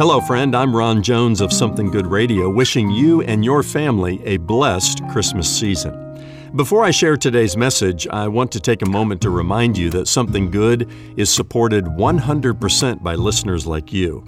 Hello, 0.00 0.18
friend. 0.18 0.56
I'm 0.56 0.74
Ron 0.74 1.02
Jones 1.02 1.42
of 1.42 1.52
Something 1.52 1.90
Good 1.90 2.06
Radio, 2.06 2.48
wishing 2.48 2.90
you 2.90 3.20
and 3.20 3.44
your 3.44 3.62
family 3.62 4.18
a 4.24 4.38
blessed 4.38 5.06
Christmas 5.10 5.46
season. 5.46 5.94
Before 6.56 6.84
I 6.84 6.90
share 6.90 7.18
today's 7.18 7.54
message, 7.54 8.08
I 8.08 8.26
want 8.26 8.50
to 8.52 8.60
take 8.60 8.80
a 8.80 8.88
moment 8.88 9.20
to 9.20 9.28
remind 9.28 9.76
you 9.76 9.90
that 9.90 10.08
Something 10.08 10.50
Good 10.50 10.90
is 11.18 11.28
supported 11.28 11.84
100% 11.84 13.02
by 13.02 13.14
listeners 13.14 13.66
like 13.66 13.92
you. 13.92 14.24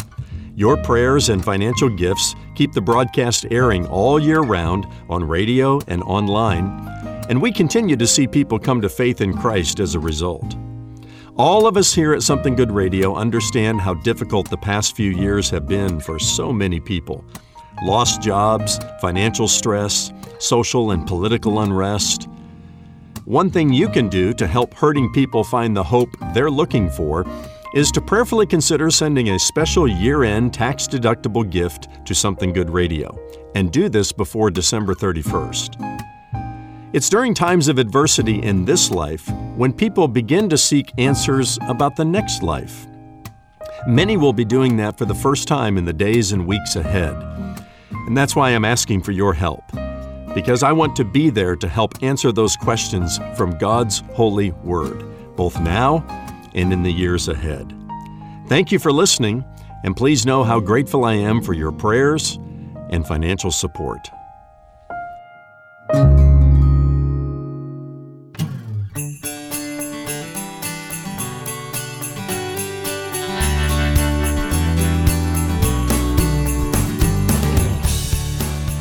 Your 0.55 0.77
prayers 0.77 1.31
and 1.31 1.43
financial 1.43 1.89
gifts 1.89 2.35
keep 2.55 2.73
the 2.73 2.83
broadcast 2.83 3.47
airing 3.51 3.87
all 3.87 4.21
year 4.21 4.41
round 4.41 4.85
on 5.09 5.25
radio 5.25 5.81
and 5.89 6.03
online, 6.03 6.87
and 7.31 7.41
we 7.41 7.51
continue 7.51 7.97
to 7.97 8.07
see 8.07 8.27
people 8.27 8.59
come 8.59 8.83
to 8.83 8.91
faith 8.91 9.23
in 9.23 9.33
Christ 9.33 9.81
as 9.81 9.95
a 9.95 9.99
result. 9.99 10.55
All 11.39 11.67
of 11.67 11.79
us 11.79 11.95
here 11.95 12.13
at 12.13 12.23
Something 12.23 12.55
Good 12.55 12.71
Radio 12.71 13.17
understand 13.17 13.81
how 13.81 13.95
difficult 13.95 14.51
the 14.51 14.59
past 14.59 14.95
few 14.95 15.11
years 15.13 15.49
have 15.49 15.67
been 15.67 15.99
for 15.99 16.19
so 16.19 16.53
many 16.53 16.79
people. 16.79 17.25
Lost 17.85 18.21
jobs, 18.21 18.79
financial 19.01 19.49
stress, 19.49 20.13
social 20.39 20.91
and 20.91 21.07
political 21.07 21.61
unrest. 21.61 22.29
One 23.25 23.51
thing 23.51 23.73
you 23.73 23.89
can 23.89 24.11
do 24.11 24.35
to 24.35 24.47
help 24.47 24.75
hurting 24.75 25.11
people 25.15 25.43
find 25.43 25.75
the 25.75 25.83
hope 25.83 26.11
they're 26.35 26.51
looking 26.51 26.91
for 26.91 27.25
is 27.75 27.91
to 27.93 28.03
prayerfully 28.03 28.47
consider 28.47 28.91
sending 28.91 29.31
a 29.31 29.39
special 29.39 29.89
year 29.89 30.25
end 30.25 30.53
tax 30.53 30.87
deductible 30.87 31.49
gift 31.49 31.89
to 32.05 32.15
Something 32.15 32.53
Good 32.53 32.69
Radio, 32.69 33.19
and 33.55 33.73
do 33.73 33.89
this 33.89 34.13
before 34.13 34.51
December 34.51 34.95
31st. 34.95 35.92
It's 36.93 37.09
during 37.09 37.33
times 37.33 37.69
of 37.69 37.79
adversity 37.79 38.43
in 38.43 38.67
this 38.67 38.91
life 38.91 39.27
when 39.57 39.73
people 39.73 40.07
begin 40.07 40.51
to 40.51 40.59
seek 40.59 40.93
answers 40.99 41.59
about 41.67 41.97
the 41.97 42.05
next 42.05 42.43
life. 42.43 42.87
Many 43.87 44.19
will 44.19 44.35
be 44.35 44.45
doing 44.45 44.77
that 44.77 44.99
for 44.99 45.07
the 45.07 45.15
first 45.15 45.49
time 45.49 45.79
in 45.79 45.87
the 45.87 45.93
days 45.95 46.33
and 46.33 46.47
weeks 46.47 46.77
ahead. 46.77 47.17
And 48.07 48.15
that's 48.15 48.37
why 48.37 48.51
I'm 48.51 48.67
asking 48.67 49.05
for 49.05 49.13
your 49.13 49.33
help, 49.33 49.65
because 50.35 50.63
I 50.63 50.73
want 50.73 50.95
to 50.97 51.05
be 51.05 51.31
there 51.31 51.57
to 51.57 51.67
help 51.67 51.95
answer 52.03 52.31
those 52.31 52.59
questions 52.59 53.19
from 53.39 53.57
God's 53.57 54.01
holy 54.13 54.51
word, 54.51 55.03
both 55.35 55.59
now 55.63 56.05
and 56.55 56.75
in 56.75 56.83
the 56.83 56.93
years 56.93 57.29
ahead. 57.29 57.73
Thank 58.49 58.71
you 58.71 58.79
for 58.79 58.93
listening, 58.93 59.47
and 59.83 59.97
please 59.97 60.27
know 60.27 60.45
how 60.45 60.61
grateful 60.61 61.07
I 61.07 61.15
am 61.15 61.41
for 61.41 61.55
your 61.55 61.73
prayers 61.73 62.39
and 62.91 63.07
financial 63.07 63.51
support. 63.51 64.11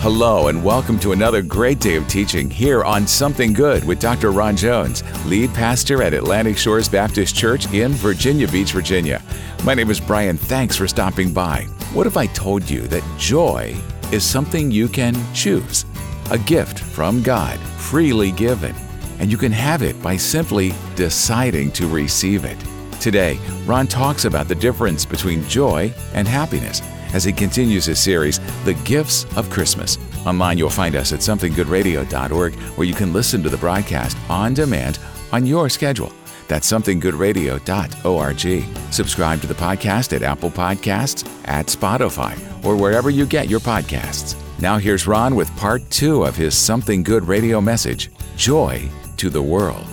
Hello, 0.01 0.47
and 0.47 0.63
welcome 0.63 0.97
to 0.97 1.11
another 1.11 1.43
great 1.43 1.79
day 1.79 1.95
of 1.95 2.07
teaching 2.07 2.49
here 2.49 2.83
on 2.83 3.05
Something 3.05 3.53
Good 3.53 3.85
with 3.85 3.99
Dr. 3.99 4.31
Ron 4.31 4.57
Jones, 4.57 5.03
lead 5.27 5.53
pastor 5.53 6.01
at 6.01 6.15
Atlantic 6.15 6.57
Shores 6.57 6.89
Baptist 6.89 7.35
Church 7.35 7.71
in 7.71 7.91
Virginia 7.91 8.47
Beach, 8.47 8.71
Virginia. 8.71 9.21
My 9.63 9.75
name 9.75 9.91
is 9.91 9.99
Brian. 9.99 10.37
Thanks 10.37 10.75
for 10.75 10.87
stopping 10.87 11.31
by. 11.31 11.65
What 11.93 12.07
if 12.07 12.17
I 12.17 12.25
told 12.25 12.67
you 12.67 12.81
that 12.87 13.03
joy 13.19 13.75
is 14.11 14.23
something 14.23 14.71
you 14.71 14.87
can 14.87 15.15
choose? 15.35 15.85
A 16.31 16.39
gift 16.39 16.79
from 16.79 17.21
God, 17.21 17.59
freely 17.59 18.31
given, 18.31 18.73
and 19.19 19.31
you 19.31 19.37
can 19.37 19.51
have 19.51 19.83
it 19.83 20.01
by 20.01 20.17
simply 20.17 20.73
deciding 20.95 21.71
to 21.73 21.87
receive 21.87 22.43
it. 22.43 22.57
Today, 22.99 23.37
Ron 23.67 23.85
talks 23.85 24.25
about 24.25 24.47
the 24.47 24.55
difference 24.55 25.05
between 25.05 25.47
joy 25.47 25.93
and 26.15 26.27
happiness 26.27 26.81
as 27.13 27.23
he 27.23 27.33
continues 27.33 27.85
his 27.85 27.99
series, 27.99 28.39
The 28.63 28.73
Gifts 28.85 29.25
of 29.37 29.49
Christmas. 29.49 29.97
Online, 30.25 30.57
you'll 30.57 30.69
find 30.69 30.95
us 30.95 31.13
at 31.13 31.19
somethinggoodradio.org, 31.19 32.55
where 32.55 32.87
you 32.87 32.93
can 32.93 33.13
listen 33.13 33.43
to 33.43 33.49
the 33.49 33.57
broadcast 33.57 34.17
on 34.29 34.53
demand 34.53 34.99
on 35.31 35.45
your 35.45 35.69
schedule. 35.69 36.11
That's 36.47 36.71
somethinggoodradio.org. 36.71 38.93
Subscribe 38.93 39.41
to 39.41 39.47
the 39.47 39.53
podcast 39.53 40.13
at 40.13 40.21
Apple 40.21 40.51
Podcasts, 40.51 41.27
at 41.45 41.67
Spotify, 41.67 42.37
or 42.65 42.75
wherever 42.75 43.09
you 43.09 43.25
get 43.25 43.49
your 43.49 43.61
podcasts. 43.61 44.35
Now, 44.59 44.77
here's 44.77 45.07
Ron 45.07 45.35
with 45.35 45.55
part 45.57 45.81
two 45.89 46.23
of 46.23 46.35
his 46.35 46.55
Something 46.55 47.03
Good 47.03 47.27
radio 47.27 47.61
message 47.61 48.11
Joy 48.35 48.89
to 49.17 49.29
the 49.29 49.41
World. 49.41 49.90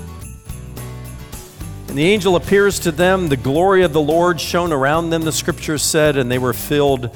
And 1.88 1.97
the 1.97 2.04
angel 2.04 2.37
appears 2.37 2.78
to 2.81 2.93
them, 2.93 3.28
the 3.28 3.37
glory 3.37 3.82
of 3.82 3.94
the 3.94 4.00
Lord 4.00 4.41
shone 4.41 4.72
around 4.72 5.09
them, 5.09 5.22
the 5.22 5.32
scriptures 5.32 5.82
said, 5.82 6.19
and 6.19 6.31
they 6.31 6.38
were 6.38 6.53
filled 6.53 7.10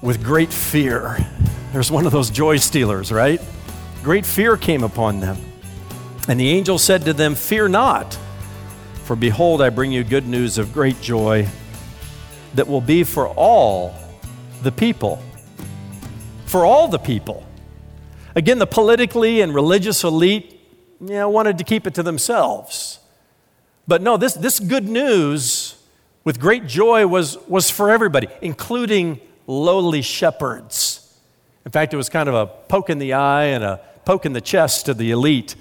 with 0.00 0.24
great 0.24 0.52
fear. 0.52 1.18
There's 1.72 1.90
one 1.90 2.06
of 2.06 2.12
those 2.12 2.30
joy 2.30 2.56
stealers, 2.56 3.12
right? 3.12 3.40
Great 4.02 4.24
fear 4.24 4.56
came 4.56 4.82
upon 4.82 5.20
them. 5.20 5.36
And 6.28 6.40
the 6.40 6.48
angel 6.48 6.78
said 6.78 7.04
to 7.04 7.12
them, 7.12 7.34
Fear 7.34 7.68
not, 7.68 8.18
for 9.04 9.16
behold, 9.16 9.60
I 9.60 9.68
bring 9.68 9.92
you 9.92 10.02
good 10.02 10.26
news 10.26 10.56
of 10.56 10.72
great 10.72 11.00
joy 11.02 11.46
that 12.54 12.66
will 12.66 12.80
be 12.80 13.04
for 13.04 13.28
all 13.28 13.94
the 14.62 14.72
people. 14.72 15.22
For 16.46 16.64
all 16.64 16.88
the 16.88 16.98
people. 16.98 17.46
Again, 18.34 18.58
the 18.58 18.66
politically 18.66 19.42
and 19.42 19.54
religious 19.54 20.04
elite 20.04 20.58
know, 21.00 21.28
wanted 21.28 21.58
to 21.58 21.64
keep 21.64 21.86
it 21.86 21.94
to 21.94 22.02
themselves. 22.02 23.00
But 23.88 24.02
no, 24.02 24.18
this, 24.18 24.34
this 24.34 24.60
good 24.60 24.86
news 24.86 25.82
with 26.22 26.38
great 26.38 26.66
joy 26.66 27.06
was, 27.06 27.38
was 27.48 27.70
for 27.70 27.90
everybody, 27.90 28.28
including 28.42 29.18
lowly 29.46 30.02
shepherds. 30.02 31.18
In 31.64 31.72
fact, 31.72 31.94
it 31.94 31.96
was 31.96 32.10
kind 32.10 32.28
of 32.28 32.34
a 32.34 32.46
poke 32.46 32.90
in 32.90 32.98
the 32.98 33.14
eye 33.14 33.46
and 33.46 33.64
a 33.64 33.80
poke 34.04 34.26
in 34.26 34.34
the 34.34 34.42
chest 34.42 34.86
to 34.86 34.94
the 34.94 35.10
elite 35.10 35.56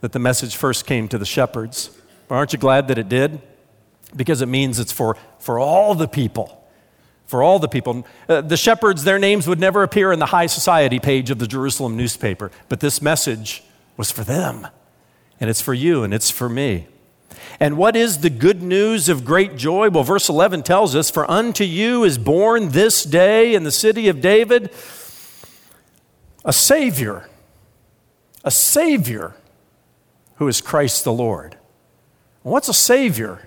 that 0.00 0.12
the 0.12 0.20
message 0.20 0.54
first 0.54 0.86
came 0.86 1.08
to 1.08 1.18
the 1.18 1.26
shepherds. 1.26 1.90
But 2.28 2.36
aren't 2.36 2.52
you 2.52 2.58
glad 2.58 2.86
that 2.86 2.98
it 2.98 3.08
did? 3.08 3.42
Because 4.14 4.42
it 4.42 4.46
means 4.46 4.78
it's 4.78 4.92
for, 4.92 5.16
for 5.40 5.58
all 5.58 5.96
the 5.96 6.08
people. 6.08 6.64
For 7.26 7.42
all 7.42 7.58
the 7.58 7.68
people. 7.68 8.06
Uh, 8.28 8.42
the 8.42 8.56
shepherds, 8.56 9.02
their 9.02 9.18
names 9.18 9.48
would 9.48 9.58
never 9.58 9.82
appear 9.82 10.12
in 10.12 10.20
the 10.20 10.26
high 10.26 10.46
society 10.46 11.00
page 11.00 11.30
of 11.30 11.40
the 11.40 11.48
Jerusalem 11.48 11.96
newspaper, 11.96 12.52
but 12.68 12.78
this 12.78 13.02
message 13.02 13.64
was 13.96 14.12
for 14.12 14.22
them. 14.22 14.68
And 15.40 15.50
it's 15.50 15.60
for 15.60 15.74
you 15.74 16.04
and 16.04 16.14
it's 16.14 16.30
for 16.30 16.48
me. 16.48 16.86
And 17.60 17.76
what 17.76 17.96
is 17.96 18.20
the 18.20 18.30
good 18.30 18.62
news 18.62 19.08
of 19.08 19.24
great 19.24 19.56
joy? 19.56 19.90
Well, 19.90 20.02
verse 20.02 20.28
11 20.28 20.62
tells 20.62 20.96
us, 20.96 21.10
For 21.10 21.30
unto 21.30 21.64
you 21.64 22.04
is 22.04 22.18
born 22.18 22.70
this 22.70 23.04
day 23.04 23.54
in 23.54 23.64
the 23.64 23.70
city 23.70 24.08
of 24.08 24.20
David 24.20 24.70
a 26.44 26.52
Savior, 26.52 27.28
a 28.44 28.50
Savior 28.50 29.36
who 30.36 30.48
is 30.48 30.60
Christ 30.60 31.04
the 31.04 31.12
Lord. 31.12 31.56
What's 32.42 32.68
a 32.68 32.74
Savior? 32.74 33.46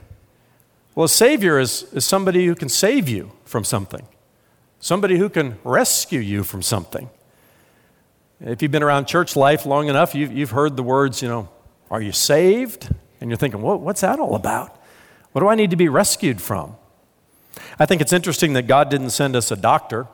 Well, 0.94 1.06
a 1.06 1.10
Savior 1.10 1.60
is, 1.60 1.84
is 1.92 2.06
somebody 2.06 2.46
who 2.46 2.56
can 2.56 2.70
save 2.70 3.10
you 3.10 3.34
from 3.44 3.66
something, 3.66 4.08
somebody 4.80 5.18
who 5.18 5.28
can 5.28 5.58
rescue 5.66 6.22
you 6.22 6.44
from 6.44 6.62
something. 6.62 7.10
If 8.40 8.62
you've 8.62 8.72
been 8.72 8.84
around 8.84 9.06
church 9.06 9.36
life 9.36 9.66
long 9.66 9.90
enough, 9.90 10.16
you've, 10.16 10.32
you've 10.32 10.52
heard 10.52 10.78
the 10.78 10.84
words, 10.84 11.22
you 11.22 11.28
know, 11.28 11.50
are 11.92 12.02
you 12.02 12.12
saved? 12.12 12.94
And 13.20 13.30
you're 13.30 13.38
thinking, 13.38 13.62
well, 13.62 13.78
what's 13.78 14.02
that 14.02 14.20
all 14.20 14.36
about? 14.36 14.82
What 15.32 15.42
do 15.42 15.48
I 15.48 15.56
need 15.56 15.72
to 15.72 15.76
be 15.76 15.90
rescued 15.90 16.42
from? 16.42 16.76
I 17.80 17.86
think 17.86 18.02
it's 18.02 18.14
interesting 18.14 18.54
that 18.54 18.68
God 18.68 18.90
didn't 18.90 19.12
send 19.12 19.36
us 19.36 19.52
a 19.52 19.56
doctor. 19.56 20.08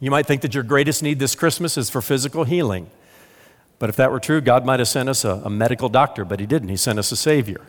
You 0.00 0.10
might 0.10 0.26
think 0.26 0.42
that 0.42 0.54
your 0.54 0.62
greatest 0.62 1.02
need 1.02 1.18
this 1.18 1.34
Christmas 1.34 1.76
is 1.76 1.90
for 1.90 2.00
physical 2.00 2.44
healing. 2.44 2.90
But 3.78 3.88
if 3.88 3.96
that 3.96 4.10
were 4.10 4.20
true, 4.20 4.40
God 4.40 4.64
might 4.64 4.78
have 4.78 4.88
sent 4.88 5.08
us 5.08 5.24
a, 5.24 5.42
a 5.44 5.50
medical 5.50 5.88
doctor, 5.88 6.24
but 6.24 6.40
He 6.40 6.46
didn't. 6.46 6.68
He 6.68 6.76
sent 6.76 6.98
us 6.98 7.12
a 7.12 7.16
Savior. 7.16 7.62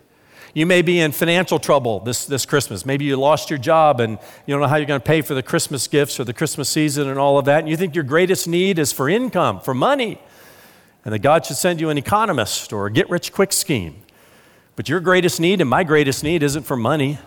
You 0.54 0.66
may 0.66 0.82
be 0.82 1.00
in 1.00 1.14
financial 1.14 1.60
trouble 1.60 2.02
this, 2.02 2.26
this 2.26 2.46
Christmas. 2.46 2.86
Maybe 2.86 3.06
you 3.06 3.16
lost 3.16 3.50
your 3.50 3.60
job 3.60 4.02
and 4.02 4.18
you 4.46 4.54
don't 4.54 4.62
know 4.62 4.68
how 4.68 4.76
you're 4.76 4.86
going 4.86 5.00
to 5.00 5.06
pay 5.06 5.22
for 5.22 5.34
the 5.34 5.44
Christmas 5.44 5.88
gifts 5.88 6.20
or 6.20 6.26
the 6.26 6.34
Christmas 6.34 6.68
season 6.68 7.08
and 7.08 7.18
all 7.18 7.38
of 7.38 7.46
that. 7.46 7.60
And 7.60 7.70
you 7.70 7.78
think 7.78 7.96
your 7.96 8.04
greatest 8.04 8.50
need 8.50 8.78
is 8.78 8.92
for 8.92 9.08
income, 9.08 9.62
for 9.62 9.74
money, 9.74 10.20
and 11.06 11.14
that 11.14 11.20
God 11.20 11.46
should 11.46 11.56
send 11.56 11.80
you 11.80 11.90
an 11.90 11.98
economist 11.98 12.74
or 12.74 12.88
a 12.88 12.92
get 12.92 13.10
rich 13.10 13.32
quick 13.32 13.54
scheme. 13.54 14.04
But 14.76 14.90
your 14.90 15.00
greatest 15.00 15.40
need 15.40 15.62
and 15.62 15.70
my 15.70 15.84
greatest 15.84 16.24
need 16.24 16.44
isn't 16.44 16.64
for 16.64 16.78
money. 16.78 17.20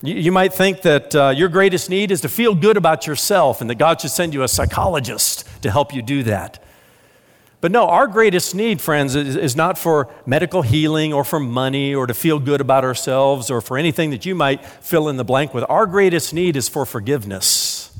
You, 0.00 0.30
might 0.30 0.52
think 0.52 0.82
that 0.82 1.14
uh, 1.14 1.30
your 1.30 1.48
greatest 1.48 1.90
need 1.90 2.12
is 2.12 2.20
to 2.20 2.28
feel 2.28 2.54
good 2.54 2.76
about 2.76 3.08
yourself 3.08 3.60
and 3.60 3.68
that 3.68 3.76
God 3.76 4.00
should 4.00 4.12
send 4.12 4.32
you 4.32 4.44
a 4.44 4.48
psychologist 4.48 5.44
to 5.62 5.72
help 5.72 5.92
you 5.92 6.02
do 6.02 6.22
that. 6.22 6.62
But 7.60 7.72
no, 7.72 7.88
our 7.88 8.06
greatest 8.06 8.54
need, 8.54 8.80
friends, 8.80 9.16
is, 9.16 9.34
is 9.34 9.56
not 9.56 9.76
for 9.76 10.08
medical 10.24 10.62
healing 10.62 11.12
or 11.12 11.24
for 11.24 11.40
money 11.40 11.92
or 11.92 12.06
to 12.06 12.14
feel 12.14 12.38
good 12.38 12.60
about 12.60 12.84
ourselves 12.84 13.50
or 13.50 13.60
for 13.60 13.76
anything 13.76 14.10
that 14.10 14.24
you 14.24 14.36
might 14.36 14.64
fill 14.64 15.08
in 15.08 15.16
the 15.16 15.24
blank 15.24 15.52
with. 15.52 15.64
Our 15.68 15.86
greatest 15.86 16.32
need 16.32 16.56
is 16.56 16.68
for 16.68 16.86
forgiveness. 16.86 17.90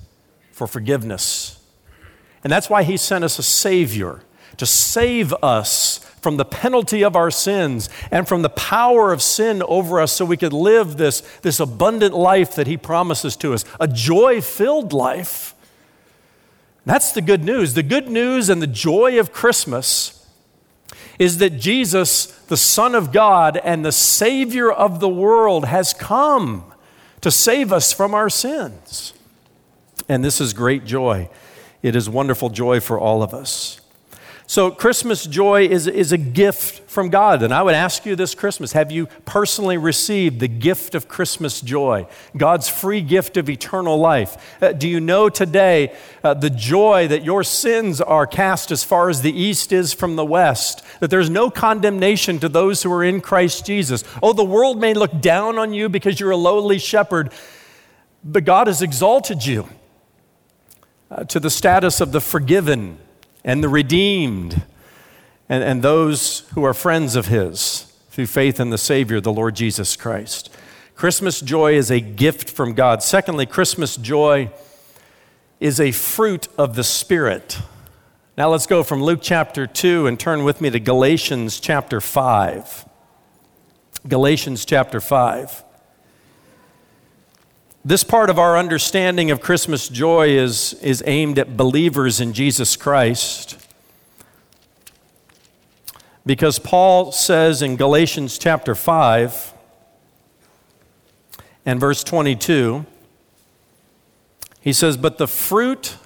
For 0.53 0.69
forgiveness. 0.69 1.61
And 2.45 2.53
that's 2.53 2.71
why 2.71 2.85
He 2.85 2.97
sent 2.97 3.25
us 3.25 3.41
a 3.41 3.43
Savior 3.43 4.23
to 4.59 4.67
save 4.67 5.35
us 5.43 5.99
from 6.21 6.37
the 6.37 6.45
penalty 6.45 7.03
of 7.03 7.17
our 7.17 7.31
sins 7.31 7.89
and 8.11 8.27
from 8.27 8.43
the 8.43 8.49
power 8.49 9.13
of 9.13 9.23
sin 9.23 9.63
over 9.63 10.01
us 10.01 10.13
so 10.13 10.25
we 10.25 10.37
could 10.37 10.53
live 10.53 10.97
this, 10.97 11.21
this 11.43 11.61
abundant 11.61 12.15
life 12.15 12.55
that 12.55 12.67
He 12.67 12.77
promises 12.77 13.37
to 13.37 13.55
us, 13.55 13.65
a 13.81 13.89
joy 13.89 14.41
filled 14.41 14.93
life. 14.93 15.55
That's 16.85 17.13
the 17.13 17.21
good 17.21 17.45
news. 17.45 17.75
The 17.75 17.83
good 17.83 18.09
news 18.09 18.49
and 18.49 18.63
the 18.63 18.67
joy 18.67 19.19
of 19.19 19.33
Christmas 19.33 20.27
is 21.19 21.39
that 21.39 21.59
Jesus, 21.59 22.27
the 22.47 22.57
Son 22.57 22.95
of 22.95 23.13
God 23.13 23.57
and 23.59 23.85
the 23.85 23.93
Savior 23.93 24.71
of 24.71 25.01
the 25.01 25.09
world, 25.09 25.67
has 25.67 25.93
come 25.93 26.73
to 27.21 27.31
save 27.31 27.73
us 27.73 27.93
from 27.93 28.15
our 28.15 28.31
sins. 28.31 29.13
And 30.09 30.25
this 30.25 30.41
is 30.41 30.53
great 30.53 30.85
joy. 30.85 31.29
It 31.83 31.95
is 31.95 32.09
wonderful 32.09 32.51
joy 32.51 32.81
for 32.81 32.99
all 32.99 33.23
of 33.23 33.35
us. 33.35 33.81
So, 34.51 34.71
Christmas 34.71 35.27
joy 35.27 35.67
is, 35.67 35.87
is 35.87 36.11
a 36.11 36.17
gift 36.17 36.89
from 36.89 37.11
God. 37.11 37.43
And 37.43 37.53
I 37.53 37.63
would 37.63 37.75
ask 37.75 38.07
you 38.07 38.17
this 38.17 38.35
Christmas 38.35 38.73
have 38.73 38.91
you 38.91 39.07
personally 39.27 39.77
received 39.77 40.41
the 40.41 40.49
gift 40.49 40.95
of 40.95 41.07
Christmas 41.07 41.61
joy, 41.61 42.07
God's 42.35 42.67
free 42.67 43.03
gift 43.03 43.37
of 43.37 43.51
eternal 43.51 43.99
life? 43.99 44.57
Uh, 44.63 44.73
do 44.73 44.89
you 44.89 45.01
know 45.01 45.29
today 45.29 45.95
uh, 46.25 46.33
the 46.33 46.49
joy 46.49 47.07
that 47.09 47.25
your 47.25 47.45
sins 47.45 48.01
are 48.01 48.27
cast 48.27 48.71
as 48.71 48.83
far 48.83 49.11
as 49.11 49.21
the 49.21 49.39
east 49.39 49.71
is 49.71 49.93
from 49.93 50.17
the 50.17 50.25
west? 50.25 50.83
That 51.01 51.11
there's 51.11 51.29
no 51.29 51.51
condemnation 51.51 52.39
to 52.39 52.49
those 52.49 52.83
who 52.83 52.91
are 52.91 53.05
in 53.05 53.21
Christ 53.21 53.67
Jesus? 53.67 54.03
Oh, 54.23 54.33
the 54.33 54.45
world 54.45 54.81
may 54.81 54.95
look 54.95 55.21
down 55.21 55.59
on 55.59 55.75
you 55.75 55.91
because 55.91 56.19
you're 56.19 56.31
a 56.31 56.39
lowly 56.39 56.79
shepherd, 56.79 57.35
but 58.25 58.47
God 58.47 58.67
has 58.67 58.81
exalted 58.81 59.45
you 59.45 59.69
uh, 61.11 61.25
to 61.25 61.39
the 61.39 61.51
status 61.51 62.01
of 62.01 62.13
the 62.13 62.21
forgiven 62.23 62.99
and 63.49 63.65
the 63.65 63.69
redeemed 63.69 64.61
and, 65.49 65.65
and 65.65 65.81
those 65.81 66.41
who 66.55 66.63
are 66.65 66.75
friends 66.75 67.17
of 67.17 67.29
His 67.29 67.91
through 68.11 68.27
faith 68.27 68.61
in 68.61 68.69
the 68.69 68.77
Savior, 68.77 69.23
the 69.23 69.33
Lord 69.33 69.57
Jesus 69.57 69.97
Christ. 69.97 70.55
Christmas 70.95 71.41
joy 71.41 71.73
is 71.73 71.91
a 71.91 71.99
gift 71.99 72.51
from 72.51 72.75
God. 72.75 73.03
Secondly, 73.03 73.47
Christmas 73.47 73.97
joy 73.97 74.51
is 75.61 75.81
a 75.81 75.93
fruit 75.93 76.49
of 76.59 76.77
the 76.77 76.85
Spirit. 76.85 77.59
Now 78.37 78.51
let's 78.51 78.67
go 78.67 78.83
from 78.83 79.03
Luke 79.03 79.21
chapter 79.23 79.67
2 79.67 80.07
and 80.07 80.21
turn 80.21 80.45
with 80.45 80.61
me 80.61 80.69
to 80.69 80.79
Galatians 80.79 81.59
chapter 81.59 82.03
5. 82.03 82.87
Galatians 84.07 84.67
chapter 84.67 85.01
5. 85.01 85.65
This 87.85 88.03
part 88.03 88.29
of 88.29 88.39
our 88.39 88.59
understanding 88.59 89.31
of 89.31 89.41
Christmas 89.41 89.89
joy 89.89 90.31
is, 90.31 90.75
is 90.83 91.03
aimed 91.07 91.39
at 91.39 91.57
believers 91.57 92.21
in 92.21 92.33
Jesus 92.33 92.77
Christ. 92.77 93.57
Because 96.27 96.59
Paul 96.59 97.13
says 97.13 97.63
in 97.63 97.77
Galatians 97.77 98.37
chapter 98.37 98.75
5 98.75 99.55
and 101.65 101.79
verse 101.81 102.03
22, 102.05 102.85
he 104.61 104.73
says, 104.73 104.97
But 104.97 105.19
the 105.19 105.29
fruit 105.29 105.97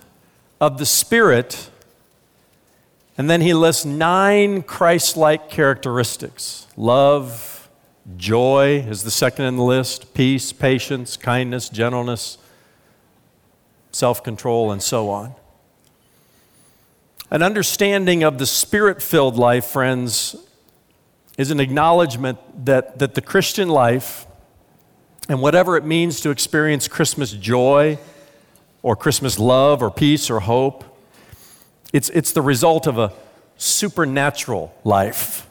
of 0.60 0.78
the 0.78 0.86
Spirit, 0.86 1.70
and 3.18 3.28
then 3.28 3.40
he 3.40 3.54
lists 3.54 3.84
nine 3.84 4.62
Christ 4.62 5.16
like 5.16 5.50
characteristics 5.50 6.68
love, 6.76 7.51
Joy 8.16 8.84
is 8.88 9.04
the 9.04 9.10
second 9.10 9.44
in 9.44 9.56
the 9.56 9.62
list 9.62 10.12
peace, 10.14 10.52
patience, 10.52 11.16
kindness, 11.16 11.68
gentleness, 11.68 12.38
self 13.92 14.24
control, 14.24 14.72
and 14.72 14.82
so 14.82 15.08
on. 15.08 15.34
An 17.30 17.42
understanding 17.42 18.22
of 18.22 18.38
the 18.38 18.46
spirit 18.46 19.00
filled 19.00 19.36
life, 19.36 19.64
friends, 19.64 20.36
is 21.38 21.50
an 21.50 21.60
acknowledgement 21.60 22.38
that, 22.66 22.98
that 22.98 23.14
the 23.14 23.22
Christian 23.22 23.68
life 23.68 24.26
and 25.28 25.40
whatever 25.40 25.76
it 25.76 25.84
means 25.84 26.20
to 26.20 26.30
experience 26.30 26.88
Christmas 26.88 27.32
joy 27.32 27.98
or 28.82 28.96
Christmas 28.96 29.38
love 29.38 29.82
or 29.82 29.90
peace 29.90 30.28
or 30.28 30.40
hope, 30.40 30.84
it's, 31.92 32.10
it's 32.10 32.32
the 32.32 32.42
result 32.42 32.86
of 32.86 32.98
a 32.98 33.12
supernatural 33.56 34.74
life. 34.84 35.46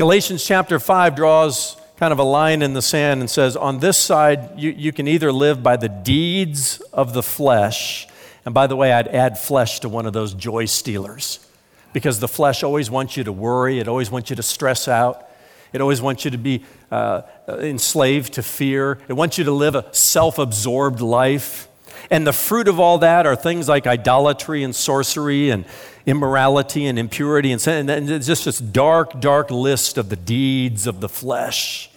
Galatians 0.00 0.42
chapter 0.42 0.80
5 0.80 1.14
draws 1.14 1.76
kind 1.98 2.10
of 2.10 2.18
a 2.18 2.22
line 2.22 2.62
in 2.62 2.72
the 2.72 2.80
sand 2.80 3.20
and 3.20 3.28
says, 3.28 3.54
on 3.54 3.80
this 3.80 3.98
side, 3.98 4.58
you, 4.58 4.70
you 4.70 4.92
can 4.92 5.06
either 5.06 5.30
live 5.30 5.62
by 5.62 5.76
the 5.76 5.90
deeds 5.90 6.80
of 6.90 7.12
the 7.12 7.22
flesh. 7.22 8.08
And 8.46 8.54
by 8.54 8.66
the 8.66 8.76
way, 8.76 8.94
I'd 8.94 9.08
add 9.08 9.38
flesh 9.38 9.80
to 9.80 9.90
one 9.90 10.06
of 10.06 10.14
those 10.14 10.32
joy 10.32 10.64
stealers 10.64 11.46
because 11.92 12.18
the 12.18 12.28
flesh 12.28 12.62
always 12.62 12.90
wants 12.90 13.18
you 13.18 13.24
to 13.24 13.32
worry, 13.32 13.78
it 13.78 13.88
always 13.88 14.10
wants 14.10 14.30
you 14.30 14.36
to 14.36 14.42
stress 14.42 14.88
out, 14.88 15.28
it 15.70 15.82
always 15.82 16.00
wants 16.00 16.24
you 16.24 16.30
to 16.30 16.38
be 16.38 16.64
uh, 16.90 17.20
enslaved 17.46 18.32
to 18.32 18.42
fear, 18.42 18.98
it 19.06 19.12
wants 19.12 19.36
you 19.36 19.44
to 19.44 19.52
live 19.52 19.74
a 19.74 19.94
self 19.94 20.38
absorbed 20.38 21.02
life. 21.02 21.68
And 22.10 22.26
the 22.26 22.32
fruit 22.32 22.66
of 22.66 22.80
all 22.80 22.98
that 22.98 23.24
are 23.26 23.36
things 23.36 23.68
like 23.68 23.86
idolatry 23.86 24.64
and 24.64 24.74
sorcery 24.74 25.50
and 25.50 25.64
immorality 26.06 26.86
and 26.86 26.98
impurity 26.98 27.52
and 27.52 27.60
sin. 27.60 27.88
And 27.88 28.10
it's 28.10 28.26
just 28.26 28.44
this 28.44 28.58
dark, 28.58 29.20
dark 29.20 29.50
list 29.50 29.96
of 29.96 30.08
the 30.08 30.16
deeds 30.16 30.86
of 30.86 31.00
the 31.00 31.08
flesh. 31.08 31.90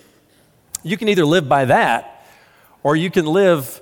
You 0.84 0.98
can 0.98 1.08
either 1.08 1.26
live 1.26 1.50
by 1.50 1.66
that 1.66 2.26
or 2.84 2.96
you 2.96 3.10
can 3.10 3.26
live 3.26 3.82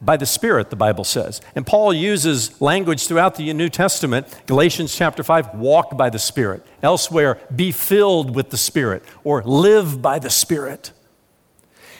by 0.00 0.16
the 0.16 0.26
Spirit, 0.26 0.70
the 0.70 0.76
Bible 0.76 1.04
says. 1.04 1.40
And 1.54 1.66
Paul 1.66 1.92
uses 1.92 2.60
language 2.60 3.06
throughout 3.06 3.36
the 3.36 3.52
New 3.52 3.68
Testament. 3.68 4.42
Galatians 4.46 4.94
chapter 4.94 5.22
5, 5.22 5.54
walk 5.54 5.96
by 5.96 6.10
the 6.10 6.18
Spirit. 6.18 6.64
Elsewhere, 6.82 7.38
be 7.54 7.72
filled 7.72 8.34
with 8.34 8.50
the 8.50 8.56
Spirit 8.56 9.02
or 9.24 9.42
live 9.42 10.00
by 10.00 10.18
the 10.18 10.30
Spirit. 10.30 10.92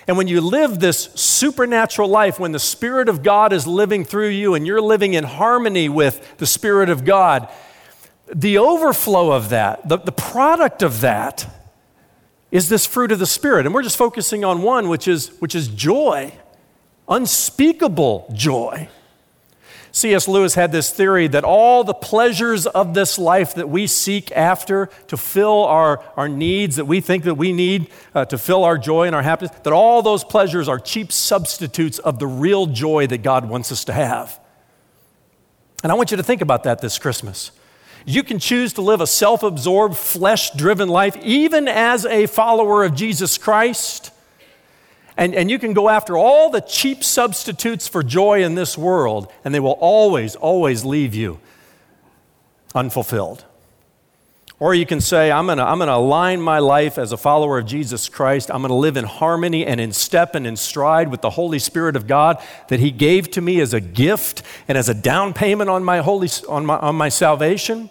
And 0.06 0.16
when 0.16 0.28
you 0.28 0.40
live 0.40 0.78
this 0.78 1.10
supernatural 1.14 2.08
life, 2.08 2.38
when 2.38 2.52
the 2.52 2.60
Spirit 2.60 3.08
of 3.08 3.22
God 3.22 3.52
is 3.52 3.66
living 3.66 4.04
through 4.04 4.28
you 4.28 4.54
and 4.54 4.66
you're 4.66 4.80
living 4.80 5.14
in 5.14 5.24
harmony 5.24 5.88
with 5.88 6.38
the 6.38 6.46
Spirit 6.46 6.88
of 6.90 7.04
God, 7.04 7.48
the 8.32 8.58
overflow 8.58 9.32
of 9.32 9.48
that, 9.48 9.88
the, 9.88 9.98
the 9.98 10.12
product 10.12 10.82
of 10.82 11.00
that, 11.00 11.52
is 12.52 12.68
this 12.68 12.86
fruit 12.86 13.10
of 13.10 13.18
the 13.18 13.26
Spirit. 13.26 13.66
And 13.66 13.74
we're 13.74 13.82
just 13.82 13.96
focusing 13.96 14.44
on 14.44 14.62
one, 14.62 14.88
which 14.88 15.08
is, 15.08 15.28
which 15.40 15.54
is 15.54 15.66
joy, 15.68 16.32
unspeakable 17.08 18.32
joy. 18.32 18.88
C.S. 19.96 20.28
Lewis 20.28 20.54
had 20.54 20.72
this 20.72 20.90
theory 20.90 21.26
that 21.28 21.42
all 21.42 21.82
the 21.82 21.94
pleasures 21.94 22.66
of 22.66 22.92
this 22.92 23.18
life 23.18 23.54
that 23.54 23.70
we 23.70 23.86
seek 23.86 24.30
after 24.32 24.90
to 25.06 25.16
fill 25.16 25.64
our, 25.64 26.04
our 26.18 26.28
needs, 26.28 26.76
that 26.76 26.84
we 26.84 27.00
think 27.00 27.24
that 27.24 27.36
we 27.36 27.50
need 27.54 27.88
uh, 28.14 28.26
to 28.26 28.36
fill 28.36 28.62
our 28.64 28.76
joy 28.76 29.06
and 29.06 29.16
our 29.16 29.22
happiness, 29.22 29.56
that 29.62 29.72
all 29.72 30.02
those 30.02 30.22
pleasures 30.22 30.68
are 30.68 30.78
cheap 30.78 31.10
substitutes 31.10 31.98
of 31.98 32.18
the 32.18 32.26
real 32.26 32.66
joy 32.66 33.06
that 33.06 33.22
God 33.22 33.48
wants 33.48 33.72
us 33.72 33.86
to 33.86 33.94
have. 33.94 34.38
And 35.82 35.90
I 35.90 35.94
want 35.94 36.10
you 36.10 36.18
to 36.18 36.22
think 36.22 36.42
about 36.42 36.64
that 36.64 36.82
this 36.82 36.98
Christmas. 36.98 37.50
You 38.04 38.22
can 38.22 38.38
choose 38.38 38.74
to 38.74 38.82
live 38.82 39.00
a 39.00 39.06
self 39.06 39.42
absorbed, 39.42 39.96
flesh 39.96 40.50
driven 40.50 40.90
life, 40.90 41.16
even 41.22 41.68
as 41.68 42.04
a 42.04 42.26
follower 42.26 42.84
of 42.84 42.94
Jesus 42.94 43.38
Christ 43.38 44.12
and, 45.16 45.34
and 45.34 45.50
you 45.50 45.58
can 45.58 45.72
go 45.72 45.88
after 45.88 46.16
all 46.16 46.50
the 46.50 46.60
cheap 46.60 47.02
substitutes 47.02 47.88
for 47.88 48.02
joy 48.02 48.42
in 48.42 48.54
this 48.54 48.76
world, 48.76 49.32
and 49.44 49.54
they 49.54 49.60
will 49.60 49.78
always, 49.80 50.36
always 50.36 50.84
leave 50.84 51.14
you 51.14 51.40
unfulfilled. 52.74 53.44
Or 54.58 54.74
you 54.74 54.86
can 54.86 55.02
say, 55.02 55.30
I'm 55.30 55.46
going 55.46 55.58
to 55.58 55.64
I'm 55.64 55.78
going 55.78 55.88
to 55.88 55.94
align 55.94 56.40
my 56.40 56.60
life 56.60 56.96
as 56.96 57.12
a 57.12 57.18
follower 57.18 57.58
of 57.58 57.66
Jesus 57.66 58.08
Christ. 58.08 58.50
I'm 58.50 58.62
going 58.62 58.70
to 58.70 58.74
live 58.74 58.96
in 58.96 59.04
harmony 59.04 59.66
and 59.66 59.78
in 59.78 59.92
step 59.92 60.34
and 60.34 60.46
in 60.46 60.56
stride 60.56 61.10
with 61.10 61.20
the 61.20 61.30
Holy 61.30 61.58
Spirit 61.58 61.94
of 61.94 62.06
God 62.06 62.42
that 62.68 62.80
He 62.80 62.90
gave 62.90 63.30
to 63.32 63.42
me 63.42 63.60
as 63.60 63.74
a 63.74 63.80
gift 63.80 64.42
and 64.66 64.78
as 64.78 64.88
a 64.88 64.94
down 64.94 65.34
payment 65.34 65.68
on 65.68 65.84
my, 65.84 65.98
holy, 65.98 66.28
on 66.48 66.64
my, 66.64 66.78
on 66.78 66.94
my 66.94 67.10
salvation. 67.10 67.90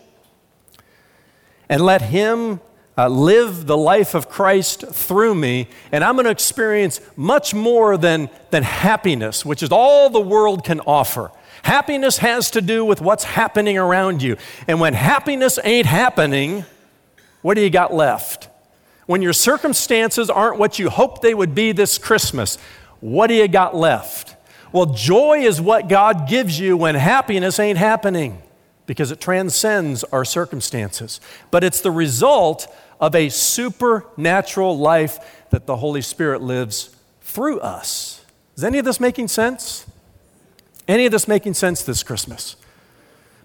And 1.69 1.83
let 1.83 2.01
Him 2.01 2.61
uh, 2.97 3.07
live 3.09 3.65
the 3.65 3.77
life 3.77 4.13
of 4.15 4.29
Christ 4.29 4.85
through 4.87 5.35
me, 5.35 5.67
and 5.91 6.03
I'm 6.03 6.15
going 6.15 6.25
to 6.25 6.31
experience 6.31 7.01
much 7.15 7.53
more 7.53 7.97
than, 7.97 8.29
than 8.51 8.63
happiness, 8.63 9.45
which 9.45 9.61
is 9.61 9.69
all 9.71 10.09
the 10.09 10.21
world 10.21 10.63
can 10.63 10.79
offer. 10.81 11.31
Happiness 11.63 12.19
has 12.19 12.51
to 12.51 12.61
do 12.61 12.85
with 12.85 13.01
what's 13.01 13.23
happening 13.23 13.77
around 13.77 14.21
you. 14.21 14.37
And 14.67 14.79
when 14.79 14.93
happiness 14.93 15.59
ain't 15.63 15.87
happening, 15.87 16.63
what 17.41 17.55
do 17.55 17.61
you 17.61 17.69
got 17.69 17.93
left? 17.93 18.49
When 19.07 19.21
your 19.21 19.33
circumstances 19.33 20.29
aren't 20.29 20.57
what 20.57 20.79
you 20.79 20.89
hoped 20.89 21.21
they 21.21 21.33
would 21.33 21.53
be 21.53 21.71
this 21.71 21.97
Christmas, 21.97 22.57
what 23.01 23.27
do 23.27 23.33
you 23.33 23.47
got 23.47 23.75
left? 23.75 24.35
Well, 24.71 24.87
joy 24.87 25.39
is 25.39 25.61
what 25.61 25.89
God 25.89 26.27
gives 26.27 26.59
you 26.59 26.75
when 26.77 26.95
happiness 26.95 27.59
ain't 27.59 27.77
happening 27.77 28.41
because 28.85 29.11
it 29.11 29.19
transcends 29.19 30.03
our 30.05 30.25
circumstances. 30.25 31.19
But 31.51 31.63
it's 31.63 31.81
the 31.81 31.91
result 31.91 32.67
of 32.99 33.15
a 33.15 33.29
supernatural 33.29 34.77
life 34.77 35.45
that 35.49 35.65
the 35.65 35.77
Holy 35.77 36.01
Spirit 36.01 36.41
lives 36.41 36.95
through 37.21 37.59
us. 37.59 38.23
Is 38.55 38.63
any 38.63 38.77
of 38.77 38.85
this 38.85 38.99
making 38.99 39.27
sense? 39.27 39.85
Any 40.87 41.05
of 41.05 41.11
this 41.11 41.27
making 41.27 41.55
sense 41.55 41.83
this 41.83 42.03
Christmas? 42.03 42.55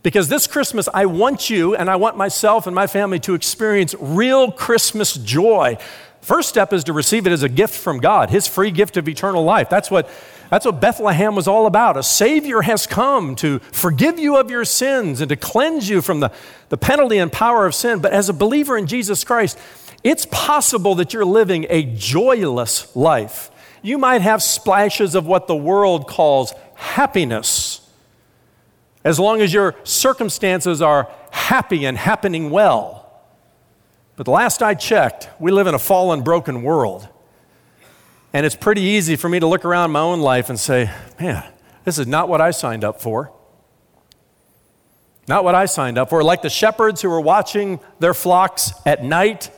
Because 0.02 0.28
this 0.28 0.47
Christmas, 0.47 0.88
I 0.95 1.07
want 1.07 1.50
you 1.50 1.75
and 1.75 1.90
I 1.90 1.97
want 1.97 2.16
myself 2.16 2.66
and 2.66 2.75
my 2.75 2.87
family 2.87 3.19
to 3.21 3.35
experience 3.35 3.95
real 3.99 4.50
Christmas 4.50 5.14
joy. 5.14 5.76
First 6.23 6.49
step 6.49 6.73
is 6.73 6.85
to 6.85 6.92
receive 6.92 7.26
it 7.26 7.33
as 7.33 7.42
a 7.42 7.49
gift 7.49 7.75
from 7.75 7.99
God, 7.99 8.30
His 8.30 8.47
free 8.47 8.71
gift 8.71 8.97
of 8.97 9.09
eternal 9.09 9.45
life. 9.45 9.69
That's 9.69 9.90
what, 9.90 10.09
that's 10.50 10.66
what 10.66 10.80
Bethlehem 10.80 11.37
was 11.37 11.47
all 11.47 11.66
about. 11.66 11.97
A 11.97 12.02
Savior 12.02 12.62
has 12.62 12.87
come 12.87 13.37
to 13.37 13.61
forgive 13.73 14.19
you 14.19 14.37
of 14.37 14.50
your 14.50 14.64
sins 14.64 15.21
and 15.21 15.28
to 15.28 15.37
cleanse 15.37 15.88
you 15.88 16.02
from 16.02 16.19
the, 16.19 16.33
the 16.71 16.76
penalty 16.76 17.19
and 17.19 17.33
power 17.33 17.66
of 17.66 17.75
sin. 17.75 18.00
But 18.00 18.12
as 18.12 18.28
a 18.28 18.33
believer 18.33 18.76
in 18.76 18.88
Jesus 18.88 19.23
Christ, 19.23 19.57
it's 20.02 20.26
possible 20.26 20.97
that 20.97 21.14
you're 21.14 21.25
living 21.25 21.66
a 21.71 21.85
joyless 21.85 22.95
life. 22.97 23.50
You 23.80 23.97
might 23.97 24.23
have 24.23 24.42
splashes 24.42 25.14
of 25.14 25.25
what 25.25 25.47
the 25.47 25.57
world 25.57 26.09
calls 26.09 26.52
happiness, 26.75 27.80
as 29.04 29.21
long 29.21 29.40
as 29.40 29.54
your 29.54 29.76
circumstances 29.85 30.83
are 30.83 31.09
happy 31.30 31.85
and 31.85 31.97
happening 31.97 32.50
well. 32.50 33.23
But 34.16 34.25
the 34.25 34.33
last 34.33 34.62
I 34.62 34.75
checked, 34.75 35.30
we 35.38 35.52
live 35.52 35.66
in 35.69 35.75
a 35.75 35.78
fallen, 35.78 36.23
broken 36.23 36.62
world. 36.62 37.09
And 38.33 38.47
it's 38.47 38.55
pretty 38.55 38.83
easy 38.83 39.17
for 39.17 39.29
me 39.29 39.41
to 39.41 39.47
look 39.47 39.65
around 39.65 39.91
my 39.91 40.01
own 40.01 40.21
life 40.21 40.51
and 40.51 40.59
say, 40.59 40.91
man, 41.19 41.45
this 41.85 41.99
is 41.99 42.07
not 42.07 42.29
what 42.29 42.41
I 42.41 42.53
signed 42.53 42.85
up 42.85 43.01
for. 43.01 43.33
Not 45.27 45.45
what 45.45 45.55
I 45.55 45.67
signed 45.67 45.99
up 45.99 46.11
for. 46.11 46.23
Like 46.23 46.43
the 46.43 46.51
shepherds 46.51 47.03
who 47.03 47.09
were 47.09 47.21
watching 47.21 47.81
their 47.99 48.15
flocks 48.15 48.73
at 48.87 49.05
night, 49.05 49.51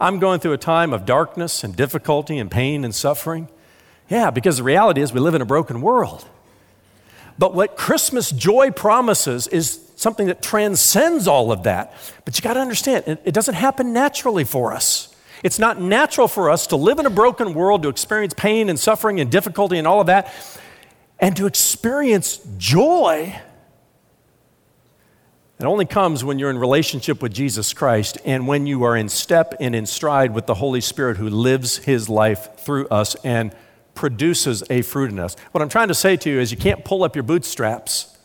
I'm 0.00 0.18
going 0.18 0.40
through 0.40 0.52
a 0.52 0.58
time 0.58 0.92
of 0.92 1.04
darkness 1.04 1.64
and 1.64 1.74
difficulty 1.74 2.38
and 2.38 2.50
pain 2.50 2.84
and 2.84 2.94
suffering. 2.94 3.48
Yeah, 4.08 4.30
because 4.30 4.58
the 4.58 4.62
reality 4.62 5.00
is 5.00 5.12
we 5.12 5.20
live 5.20 5.34
in 5.34 5.42
a 5.42 5.46
broken 5.46 5.80
world. 5.80 6.26
But 7.38 7.54
what 7.54 7.76
Christmas 7.76 8.30
joy 8.30 8.70
promises 8.70 9.46
is 9.46 9.80
something 9.96 10.26
that 10.26 10.42
transcends 10.42 11.28
all 11.28 11.52
of 11.52 11.64
that. 11.64 11.94
But 12.24 12.38
you 12.38 12.42
got 12.42 12.54
to 12.54 12.60
understand, 12.60 13.04
it, 13.06 13.32
doesn't 13.32 13.54
happen 13.54 13.92
naturally 13.92 14.44
for 14.44 14.72
us. 14.72 15.14
It's 15.42 15.58
not 15.58 15.80
natural 15.80 16.28
for 16.28 16.50
us 16.50 16.66
to 16.68 16.76
live 16.76 16.98
in 16.98 17.06
a 17.06 17.10
broken 17.10 17.54
world, 17.54 17.82
to 17.82 17.88
experience 17.88 18.34
pain 18.34 18.68
and 18.68 18.78
suffering 18.78 19.20
and 19.20 19.30
difficulty 19.30 19.78
and 19.78 19.86
all 19.86 20.00
of 20.00 20.06
that, 20.08 20.32
and 21.18 21.36
to 21.36 21.46
experience 21.46 22.40
joy. 22.56 23.40
It 25.58 25.64
only 25.64 25.86
comes 25.86 26.22
when 26.22 26.38
you're 26.38 26.50
in 26.50 26.58
relationship 26.58 27.20
with 27.20 27.34
Jesus 27.34 27.72
Christ 27.72 28.18
and 28.24 28.46
when 28.46 28.66
you 28.66 28.84
are 28.84 28.96
in 28.96 29.08
step 29.08 29.54
and 29.58 29.74
in 29.74 29.86
stride 29.86 30.32
with 30.32 30.46
the 30.46 30.54
Holy 30.54 30.80
Spirit 30.80 31.16
who 31.16 31.28
lives 31.28 31.78
his 31.78 32.08
life 32.08 32.56
through 32.58 32.86
us 32.88 33.16
and 33.24 33.52
produces 33.96 34.62
a 34.70 34.82
fruit 34.82 35.10
in 35.10 35.18
us. 35.18 35.34
What 35.50 35.60
I'm 35.60 35.68
trying 35.68 35.88
to 35.88 35.94
say 35.94 36.16
to 36.16 36.30
you 36.30 36.38
is 36.38 36.52
you 36.52 36.56
can't 36.56 36.84
pull 36.84 37.02
up 37.02 37.16
your 37.16 37.24
bootstraps 37.24 38.16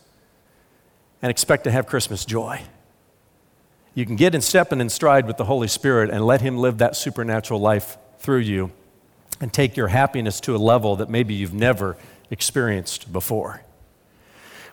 and 1.20 1.30
expect 1.30 1.64
to 1.64 1.72
have 1.72 1.86
Christmas 1.86 2.24
joy. 2.24 2.62
You 3.94 4.04
can 4.04 4.16
get 4.16 4.34
in 4.34 4.40
step 4.40 4.72
and 4.72 4.80
in 4.80 4.88
stride 4.88 5.26
with 5.26 5.36
the 5.36 5.44
Holy 5.44 5.68
Spirit 5.68 6.10
and 6.10 6.26
let 6.26 6.40
Him 6.40 6.58
live 6.58 6.78
that 6.78 6.96
supernatural 6.96 7.60
life 7.60 7.96
through 8.18 8.38
you 8.38 8.72
and 9.40 9.52
take 9.52 9.76
your 9.76 9.88
happiness 9.88 10.40
to 10.40 10.56
a 10.56 10.58
level 10.58 10.96
that 10.96 11.08
maybe 11.08 11.34
you've 11.34 11.54
never 11.54 11.96
experienced 12.30 13.12
before. 13.12 13.62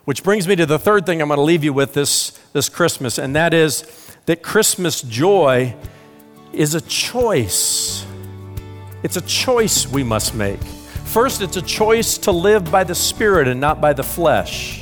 Which 0.04 0.24
brings 0.24 0.48
me 0.48 0.56
to 0.56 0.66
the 0.66 0.78
third 0.78 1.06
thing 1.06 1.22
I'm 1.22 1.28
going 1.28 1.38
to 1.38 1.42
leave 1.42 1.62
you 1.62 1.72
with 1.72 1.94
this, 1.94 2.30
this 2.52 2.68
Christmas, 2.68 3.18
and 3.18 3.36
that 3.36 3.54
is 3.54 4.16
that 4.26 4.42
Christmas 4.42 5.02
joy 5.02 5.76
is 6.52 6.74
a 6.74 6.80
choice. 6.80 8.04
It's 9.04 9.16
a 9.16 9.20
choice 9.20 9.86
we 9.86 10.02
must 10.02 10.34
make. 10.34 10.60
First, 11.04 11.42
it's 11.42 11.56
a 11.56 11.62
choice 11.62 12.18
to 12.18 12.32
live 12.32 12.70
by 12.70 12.84
the 12.84 12.94
Spirit 12.94 13.46
and 13.46 13.60
not 13.60 13.80
by 13.80 13.92
the 13.92 14.02
flesh. 14.02 14.81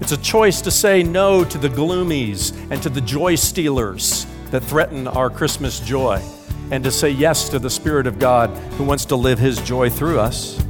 It's 0.00 0.12
a 0.12 0.16
choice 0.18 0.60
to 0.60 0.70
say 0.70 1.02
no 1.02 1.42
to 1.44 1.58
the 1.58 1.68
gloomies 1.68 2.54
and 2.70 2.82
to 2.82 2.90
the 2.90 3.00
joy 3.00 3.34
stealers 3.34 4.26
that 4.50 4.62
threaten 4.62 5.08
our 5.08 5.30
Christmas 5.30 5.80
joy, 5.80 6.22
and 6.70 6.84
to 6.84 6.90
say 6.90 7.10
yes 7.10 7.48
to 7.48 7.58
the 7.58 7.70
Spirit 7.70 8.06
of 8.06 8.18
God 8.18 8.50
who 8.74 8.84
wants 8.84 9.04
to 9.06 9.16
live 9.16 9.38
His 9.38 9.58
joy 9.62 9.88
through 9.90 10.20
us. 10.20 10.62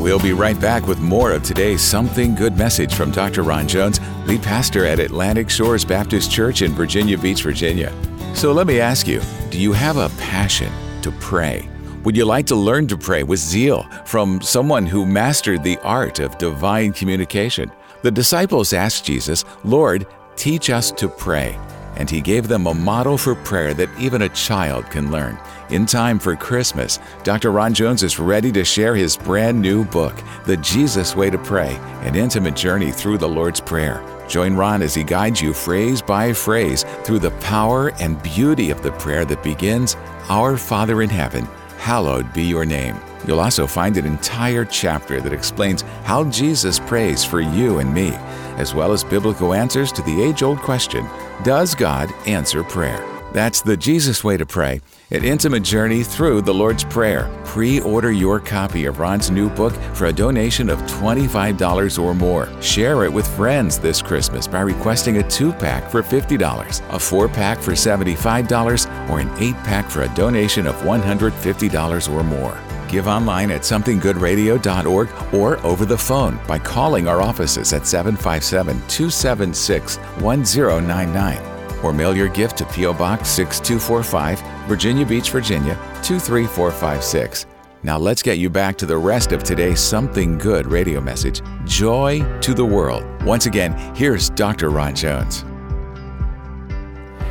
We'll 0.00 0.18
be 0.18 0.32
right 0.32 0.58
back 0.58 0.86
with 0.86 0.98
more 0.98 1.32
of 1.32 1.42
today's 1.42 1.82
Something 1.82 2.34
Good 2.34 2.56
message 2.56 2.94
from 2.94 3.10
Dr. 3.10 3.42
Ron 3.42 3.68
Jones, 3.68 4.00
lead 4.24 4.42
pastor 4.42 4.86
at 4.86 4.98
Atlantic 4.98 5.50
Shores 5.50 5.84
Baptist 5.84 6.32
Church 6.32 6.62
in 6.62 6.72
Virginia 6.72 7.18
Beach, 7.18 7.42
Virginia. 7.42 7.92
So 8.34 8.52
let 8.52 8.66
me 8.66 8.80
ask 8.80 9.06
you 9.06 9.20
do 9.50 9.60
you 9.60 9.72
have 9.72 9.98
a 9.98 10.08
passion 10.18 10.72
to 11.02 11.12
pray? 11.12 11.69
Would 12.04 12.16
you 12.16 12.24
like 12.24 12.46
to 12.46 12.56
learn 12.56 12.86
to 12.86 12.96
pray 12.96 13.24
with 13.24 13.40
zeal 13.40 13.82
from 14.06 14.40
someone 14.40 14.86
who 14.86 15.04
mastered 15.04 15.62
the 15.62 15.76
art 15.82 16.18
of 16.18 16.38
divine 16.38 16.94
communication? 16.94 17.70
The 18.00 18.10
disciples 18.10 18.72
asked 18.72 19.04
Jesus, 19.04 19.44
Lord, 19.64 20.06
teach 20.34 20.70
us 20.70 20.90
to 20.92 21.10
pray. 21.10 21.58
And 21.96 22.08
he 22.08 22.22
gave 22.22 22.48
them 22.48 22.66
a 22.66 22.72
model 22.72 23.18
for 23.18 23.34
prayer 23.34 23.74
that 23.74 23.90
even 23.98 24.22
a 24.22 24.30
child 24.30 24.86
can 24.90 25.10
learn. 25.10 25.38
In 25.68 25.84
time 25.84 26.18
for 26.18 26.34
Christmas, 26.36 26.98
Dr. 27.22 27.50
Ron 27.50 27.74
Jones 27.74 28.02
is 28.02 28.18
ready 28.18 28.50
to 28.52 28.64
share 28.64 28.96
his 28.96 29.18
brand 29.18 29.60
new 29.60 29.84
book, 29.84 30.14
The 30.46 30.56
Jesus 30.56 31.14
Way 31.14 31.28
to 31.28 31.38
Pray 31.38 31.76
An 32.00 32.16
Intimate 32.16 32.56
Journey 32.56 32.92
Through 32.92 33.18
the 33.18 33.28
Lord's 33.28 33.60
Prayer. 33.60 34.02
Join 34.26 34.54
Ron 34.54 34.80
as 34.80 34.94
he 34.94 35.04
guides 35.04 35.42
you 35.42 35.52
phrase 35.52 36.00
by 36.00 36.32
phrase 36.32 36.86
through 37.04 37.18
the 37.18 37.32
power 37.42 37.88
and 38.00 38.22
beauty 38.22 38.70
of 38.70 38.82
the 38.82 38.92
prayer 38.92 39.26
that 39.26 39.42
begins, 39.42 39.96
Our 40.30 40.56
Father 40.56 41.02
in 41.02 41.10
Heaven, 41.10 41.46
hallowed 41.80 42.32
be 42.32 42.44
your 42.44 42.64
name. 42.66 42.96
You'll 43.26 43.40
also 43.40 43.66
find 43.66 43.96
an 43.96 44.06
entire 44.06 44.64
chapter 44.64 45.20
that 45.20 45.32
explains 45.32 45.82
how 46.04 46.24
Jesus 46.30 46.78
prays 46.78 47.24
for 47.24 47.40
you 47.40 47.78
and 47.78 47.92
me, 47.92 48.10
as 48.58 48.74
well 48.74 48.92
as 48.92 49.02
biblical 49.02 49.54
answers 49.54 49.90
to 49.92 50.02
the 50.02 50.22
age 50.22 50.42
old 50.42 50.58
question 50.58 51.06
Does 51.42 51.74
God 51.74 52.12
answer 52.26 52.62
prayer? 52.62 53.09
That's 53.32 53.60
the 53.60 53.76
Jesus 53.76 54.24
way 54.24 54.36
to 54.36 54.44
pray, 54.44 54.80
an 55.12 55.24
intimate 55.24 55.62
journey 55.62 56.02
through 56.02 56.42
the 56.42 56.52
Lord's 56.52 56.82
Prayer. 56.82 57.30
Pre 57.44 57.80
order 57.80 58.10
your 58.10 58.40
copy 58.40 58.86
of 58.86 58.98
Ron's 58.98 59.30
new 59.30 59.48
book 59.48 59.72
for 59.94 60.06
a 60.06 60.12
donation 60.12 60.68
of 60.68 60.80
$25 60.82 62.02
or 62.02 62.14
more. 62.14 62.48
Share 62.60 63.04
it 63.04 63.12
with 63.12 63.26
friends 63.36 63.78
this 63.78 64.02
Christmas 64.02 64.48
by 64.48 64.62
requesting 64.62 65.18
a 65.18 65.30
two 65.30 65.52
pack 65.52 65.88
for 65.90 66.02
$50, 66.02 66.82
a 66.92 66.98
four 66.98 67.28
pack 67.28 67.60
for 67.60 67.72
$75, 67.72 69.08
or 69.08 69.20
an 69.20 69.30
eight 69.38 69.56
pack 69.58 69.88
for 69.88 70.02
a 70.02 70.14
donation 70.14 70.66
of 70.66 70.74
$150 70.76 72.12
or 72.12 72.24
more. 72.24 72.58
Give 72.88 73.06
online 73.06 73.52
at 73.52 73.60
somethinggoodradio.org 73.60 75.34
or 75.34 75.64
over 75.64 75.84
the 75.84 75.96
phone 75.96 76.40
by 76.48 76.58
calling 76.58 77.06
our 77.06 77.22
offices 77.22 77.72
at 77.72 77.86
757 77.86 78.74
276 78.88 79.98
1099 79.98 81.59
or 81.82 81.92
mail 81.92 82.16
your 82.16 82.28
gift 82.28 82.56
to 82.58 82.64
P.O. 82.66 82.94
Box 82.94 83.28
6245, 83.28 84.40
Virginia 84.68 85.06
Beach, 85.06 85.30
Virginia 85.30 85.74
23456. 86.02 87.46
Now 87.82 87.96
let's 87.96 88.22
get 88.22 88.38
you 88.38 88.50
back 88.50 88.76
to 88.78 88.86
the 88.86 88.96
rest 88.96 89.32
of 89.32 89.42
today's 89.42 89.80
Something 89.80 90.36
Good 90.36 90.66
radio 90.66 91.00
message 91.00 91.40
Joy 91.64 92.20
to 92.40 92.52
the 92.52 92.64
World. 92.64 93.04
Once 93.22 93.46
again, 93.46 93.72
here's 93.96 94.28
Dr. 94.30 94.70
Ron 94.70 94.94
Jones. 94.94 95.44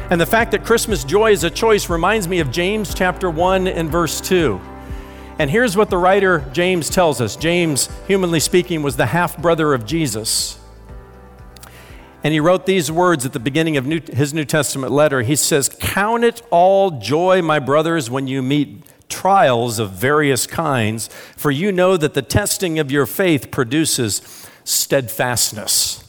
And 0.10 0.20
the 0.20 0.26
fact 0.26 0.52
that 0.52 0.66
Christmas 0.66 1.04
joy 1.04 1.32
is 1.32 1.44
a 1.44 1.52
choice 1.52 1.88
reminds 1.88 2.28
me 2.28 2.40
of 2.40 2.50
James 2.50 2.96
chapter 2.96 3.30
1 3.30 3.68
and 3.68 3.92
verse 3.92 4.20
2. 4.22 4.60
And 5.38 5.50
here's 5.50 5.78
what 5.78 5.90
the 5.90 5.98
writer 5.98 6.44
James 6.52 6.90
tells 6.90 7.22
us 7.22 7.36
James, 7.36 7.88
humanly 8.08 8.40
speaking, 8.40 8.82
was 8.82 8.98
the 8.98 9.06
half 9.06 9.38
brother 9.38 9.74
of 9.74 9.86
Jesus. 9.86 10.59
And 12.24 12.34
he 12.34 12.40
wrote 12.40 12.66
these 12.66 12.92
words 12.92 13.26
at 13.26 13.34
the 13.34 13.40
beginning 13.40 13.78
of 13.78 13.86
New, 13.86 14.02
his 14.12 14.34
New 14.34 14.46
Testament 14.46 14.92
letter. 14.92 15.22
He 15.22 15.36
says, 15.36 15.70
Count 15.70 16.24
it 16.24 16.42
all 16.50 16.92
joy, 16.92 17.42
my 17.42 17.60
brothers, 17.60 18.10
when 18.10 18.28
you 18.28 18.42
meet 18.42 18.84
trials 19.08 19.80
of 19.80 19.92
various 19.92 20.46
kinds, 20.46 21.08
for 21.38 21.50
you 21.50 21.72
know 21.72 21.98
that 21.98 22.14
the 22.14 22.22
testing 22.22 22.78
of 22.78 22.92
your 22.92 23.06
faith 23.06 23.52
produces 23.52 24.48
steadfastness. 24.64 26.04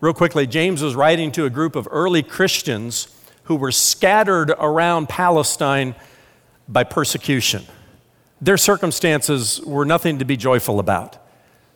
Real 0.00 0.14
quickly, 0.14 0.46
James 0.46 0.82
was 0.82 0.94
writing 0.94 1.32
to 1.32 1.44
a 1.44 1.50
group 1.50 1.74
of 1.74 1.88
early 1.90 2.22
Christians 2.22 3.14
who 3.44 3.56
were 3.56 3.72
scattered 3.72 4.50
around 4.58 5.08
Palestine 5.08 5.94
by 6.68 6.84
persecution. 6.84 7.64
Their 8.40 8.56
circumstances 8.56 9.60
were 9.66 9.84
nothing 9.84 10.18
to 10.18 10.24
be 10.24 10.36
joyful 10.36 10.78
about. 10.78 11.18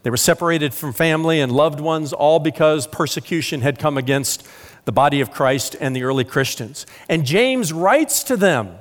They 0.04 0.10
were 0.10 0.18
separated 0.18 0.74
from 0.74 0.92
family 0.92 1.40
and 1.40 1.50
loved 1.50 1.80
ones, 1.80 2.12
all 2.12 2.38
because 2.38 2.86
persecution 2.86 3.62
had 3.62 3.78
come 3.78 3.96
against 3.96 4.46
the 4.84 4.92
body 4.92 5.22
of 5.22 5.30
Christ 5.30 5.76
and 5.80 5.96
the 5.96 6.02
early 6.02 6.24
Christians. 6.24 6.84
And 7.08 7.24
James 7.24 7.72
writes 7.72 8.22
to 8.24 8.36
them, 8.36 8.76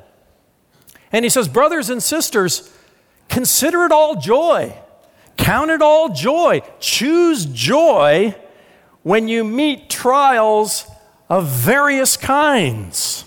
and 1.14 1.24
he 1.24 1.30
says, 1.30 1.48
Brothers 1.48 1.90
and 1.90 2.04
sisters, 2.04 2.76
consider 3.30 3.86
it 3.86 3.94
all 3.94 4.18
joy. 4.18 4.76
Count 5.38 5.72
it 5.72 5.82
all 5.82 6.10
joy. 6.10 6.62
Choose 6.82 7.46
joy 7.46 8.36
when 9.04 9.30
you 9.30 9.46
meet 9.46 9.90
trials 9.90 10.86
of 11.30 11.48
various 11.48 12.18
kinds. 12.18 13.24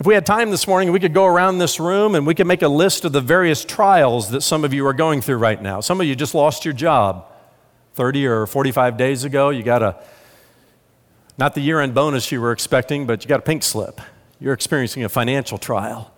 If 0.00 0.06
we 0.06 0.14
had 0.14 0.24
time 0.24 0.50
this 0.50 0.68
morning, 0.68 0.92
we 0.92 1.00
could 1.00 1.12
go 1.12 1.26
around 1.26 1.58
this 1.58 1.80
room 1.80 2.14
and 2.14 2.24
we 2.24 2.32
could 2.32 2.46
make 2.46 2.62
a 2.62 2.68
list 2.68 3.04
of 3.04 3.10
the 3.10 3.20
various 3.20 3.64
trials 3.64 4.30
that 4.30 4.42
some 4.42 4.62
of 4.62 4.72
you 4.72 4.86
are 4.86 4.92
going 4.92 5.20
through 5.20 5.38
right 5.38 5.60
now. 5.60 5.80
Some 5.80 6.00
of 6.00 6.06
you 6.06 6.14
just 6.14 6.36
lost 6.36 6.64
your 6.64 6.72
job 6.72 7.26
30 7.94 8.28
or 8.28 8.46
45 8.46 8.96
days 8.96 9.24
ago. 9.24 9.50
You 9.50 9.64
got 9.64 9.82
a, 9.82 10.00
not 11.36 11.56
the 11.56 11.60
year 11.60 11.80
end 11.80 11.94
bonus 11.94 12.30
you 12.30 12.40
were 12.40 12.52
expecting, 12.52 13.08
but 13.08 13.24
you 13.24 13.28
got 13.28 13.40
a 13.40 13.42
pink 13.42 13.64
slip. 13.64 14.00
You're 14.38 14.52
experiencing 14.52 15.02
a 15.02 15.08
financial 15.08 15.58
trial. 15.58 16.14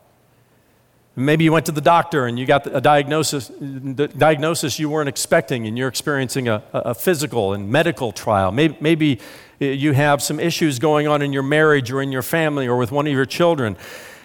Maybe 1.17 1.45
you 1.45 1.53
went 1.53 1.65
to 1.67 1.73
the 1.73 1.81
doctor 1.81 2.27
and 2.27 2.39
you 2.39 2.45
got 2.45 2.67
a 2.67 2.83
diagnosis, 2.83 3.49
diagnosis 3.49 4.79
you 4.79 4.91
weren't 4.91 5.09
expecting, 5.09 5.67
and 5.67 5.79
you're 5.79 5.89
experiencing 5.89 6.49
a, 6.49 6.63
a 6.75 6.95
physical 6.95 7.55
and 7.55 7.71
medical 7.71 8.13
trial. 8.13 8.53
Maybe, 8.53 8.77
maybe 8.81 9.21
you 9.61 9.93
have 9.93 10.23
some 10.23 10.41
issues 10.41 10.79
going 10.79 11.07
on 11.07 11.21
in 11.21 11.33
your 11.33 11.43
marriage 11.43 11.93
or 11.93 12.01
in 12.01 12.11
your 12.11 12.23
family 12.23 12.67
or 12.67 12.77
with 12.77 12.91
one 12.91 13.07
of 13.07 13.13
your 13.13 13.27
children. 13.27 13.77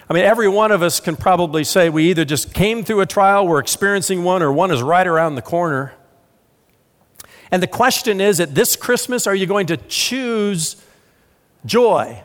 I 0.09 0.13
mean, 0.13 0.23
every 0.23 0.47
one 0.47 0.71
of 0.71 0.81
us 0.81 0.99
can 0.99 1.15
probably 1.15 1.63
say 1.63 1.89
we 1.89 2.09
either 2.09 2.25
just 2.25 2.53
came 2.53 2.83
through 2.83 3.01
a 3.01 3.05
trial, 3.05 3.47
we're 3.47 3.59
experiencing 3.59 4.23
one, 4.23 4.41
or 4.41 4.51
one 4.51 4.71
is 4.71 4.81
right 4.81 5.05
around 5.05 5.35
the 5.35 5.41
corner. 5.41 5.93
And 7.51 7.61
the 7.61 7.67
question 7.67 8.21
is 8.21 8.39
at 8.39 8.55
this 8.55 8.75
Christmas, 8.75 9.27
are 9.27 9.35
you 9.35 9.45
going 9.45 9.67
to 9.67 9.77
choose 9.77 10.81
joy? 11.65 12.21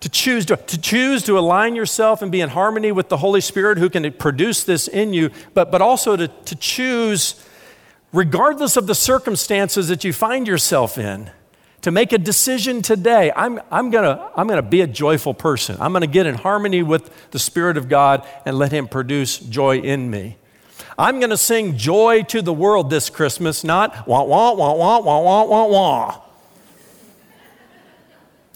To 0.00 0.08
choose 0.08 0.46
to, 0.46 0.56
to 0.56 0.80
choose 0.80 1.22
to 1.24 1.38
align 1.38 1.76
yourself 1.76 2.22
and 2.22 2.32
be 2.32 2.40
in 2.40 2.50
harmony 2.50 2.90
with 2.90 3.08
the 3.08 3.18
Holy 3.18 3.40
Spirit 3.40 3.78
who 3.78 3.88
can 3.88 4.10
produce 4.14 4.64
this 4.64 4.88
in 4.88 5.12
you, 5.12 5.30
but, 5.54 5.70
but 5.70 5.80
also 5.80 6.16
to, 6.16 6.28
to 6.28 6.56
choose, 6.56 7.46
regardless 8.12 8.76
of 8.76 8.86
the 8.86 8.94
circumstances 8.94 9.88
that 9.88 10.02
you 10.02 10.12
find 10.12 10.48
yourself 10.48 10.98
in, 10.98 11.30
to 11.82 11.90
make 11.90 12.12
a 12.12 12.18
decision 12.18 12.82
today. 12.82 13.32
I'm, 13.34 13.60
I'm 13.70 13.90
going 13.90 14.04
to 14.04 14.30
I'm 14.36 14.48
to 14.48 14.62
be 14.62 14.82
a 14.82 14.86
joyful 14.86 15.34
person. 15.34 15.76
I'm 15.80 15.92
going 15.92 16.02
to 16.02 16.06
get 16.06 16.26
in 16.26 16.34
harmony 16.34 16.82
with 16.82 17.30
the 17.30 17.38
Spirit 17.38 17.76
of 17.76 17.88
God 17.88 18.26
and 18.44 18.58
let 18.58 18.72
Him 18.72 18.88
produce 18.88 19.38
joy 19.38 19.78
in 19.78 20.10
me. 20.10 20.36
I'm 20.98 21.18
going 21.18 21.30
to 21.30 21.38
sing 21.38 21.78
joy 21.78 22.22
to 22.24 22.42
the 22.42 22.52
world 22.52 22.90
this 22.90 23.08
Christmas, 23.08 23.64
not 23.64 24.06
wah, 24.06 24.22
wah, 24.22 24.52
wah, 24.52 24.74
wah, 24.74 24.98
wah, 24.98 25.20
wah, 25.20 25.44
wah, 25.44 25.66
wah. 25.66 26.20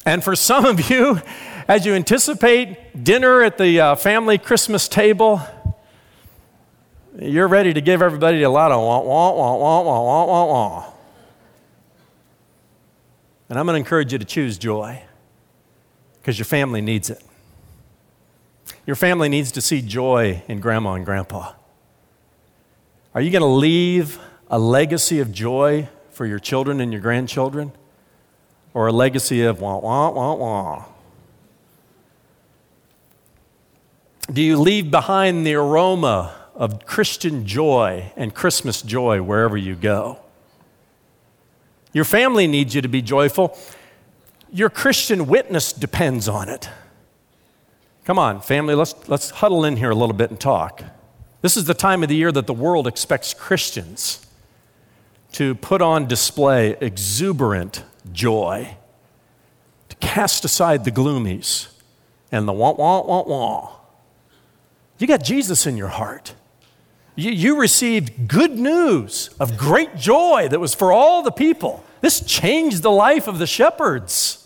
And 0.05 0.23
for 0.23 0.37
some 0.37 0.67
of 0.67 0.91
you, 0.91 1.23
as 1.67 1.87
you 1.87 1.95
anticipate 1.95 3.03
dinner 3.03 3.43
at 3.43 3.57
the 3.57 3.81
uh, 3.81 3.95
family 3.95 4.37
Christmas 4.37 4.87
table, 4.89 5.41
you're 7.19 7.49
ready 7.49 7.73
to 7.73 7.81
give 7.81 8.03
everybody 8.03 8.43
a 8.43 8.51
lot 8.51 8.71
of 8.71 8.81
wah, 8.81 9.01
wah, 9.01 9.33
wah, 9.33 9.57
wah, 9.57 9.81
wah, 9.81 10.03
wah, 10.03 10.25
wah, 10.27 10.45
wah. 10.47 10.94
And 13.55 13.61
I'm 13.61 13.67
going 13.67 13.75
to 13.75 13.79
encourage 13.79 14.13
you 14.13 14.19
to 14.19 14.25
choose 14.25 14.59
joy 14.59 15.01
because 16.17 16.41
your 16.41 16.45
family 16.45 16.81
needs 16.81 17.09
it. 17.09 17.23
Your 18.85 18.97
family 18.97 19.29
needs 19.29 19.53
to 19.53 19.61
see 19.61 19.81
joy 19.81 20.43
in 20.49 20.59
grandma 20.59 20.95
and 20.95 21.05
grandpa. 21.05 21.53
Are 23.15 23.21
you 23.21 23.31
going 23.31 23.43
to 23.43 23.47
leave 23.47 24.19
a 24.51 24.59
legacy 24.59 25.21
of 25.21 25.31
joy 25.31 25.89
for 26.11 26.27
your 26.27 26.41
children 26.41 26.81
and 26.81 26.91
your 26.91 27.01
grandchildren? 27.01 27.71
Or 28.73 28.89
a 28.89 28.93
legacy 28.93 29.45
of 29.45 29.61
wah, 29.61 29.79
wah, 29.79 30.11
wah, 30.11 30.35
wah? 30.35 30.85
Do 34.33 34.43
you 34.43 34.57
leave 34.57 34.91
behind 34.91 35.47
the 35.47 35.55
aroma 35.55 36.35
of 36.57 36.87
Christian 36.87 37.47
joy 37.47 38.11
and 38.17 38.35
Christmas 38.35 38.83
joy 38.83 39.23
wherever 39.23 39.57
you 39.57 39.77
go? 39.77 40.24
Your 41.95 42.05
family 42.05 42.47
needs 42.47 42.75
you 42.75 42.83
to 42.83 42.89
be 42.89 43.01
joyful. 43.01 43.57
Your 44.53 44.69
Christian 44.69 45.27
witness 45.27 45.73
depends 45.73 46.29
on 46.29 46.51
it. 46.51 46.69
Come 48.05 48.19
on, 48.19 48.43
family, 48.43 48.75
let's, 48.75 49.09
let's 49.09 49.31
huddle 49.31 49.65
in 49.65 49.79
here 49.79 49.91
a 49.91 49.95
little 49.95 50.15
bit 50.15 50.29
and 50.29 50.39
talk. 50.39 50.83
This 51.41 51.57
is 51.57 51.65
the 51.65 51.75
time 51.75 52.03
of 52.03 52.09
the 52.09 52.17
year 52.17 52.33
that 52.33 52.47
the 52.47 52.53
world 52.53 52.87
expects 52.87 53.33
Christians 53.33 54.27
to 55.33 55.55
put 55.55 55.81
on 55.81 56.07
display 56.07 56.77
exuberant 56.81 57.83
joy, 58.13 58.77
to 59.89 59.97
cast 59.97 60.45
aside 60.45 60.85
the 60.85 60.91
gloomies 60.91 61.69
and 62.31 62.47
the 62.47 62.53
wah, 62.53 62.73
wah, 62.73 63.03
wah, 63.03 63.23
wah. 63.23 63.77
You 64.99 65.07
got 65.07 65.23
Jesus 65.23 65.67
in 65.67 65.77
your 65.77 65.89
heart. 65.89 66.35
You, 67.17 67.31
you 67.31 67.61
received 67.61 68.29
good 68.29 68.53
news 68.53 69.31
of 69.39 69.57
great 69.57 69.97
joy 69.97 70.49
that 70.51 70.59
was 70.59 70.75
for 70.75 70.93
all 70.93 71.23
the 71.23 71.31
people. 71.31 71.85
This 72.01 72.21
changed 72.21 72.83
the 72.83 72.91
life 72.91 73.29
of 73.29 73.39
the 73.39 73.47
shepherds. 73.47 74.41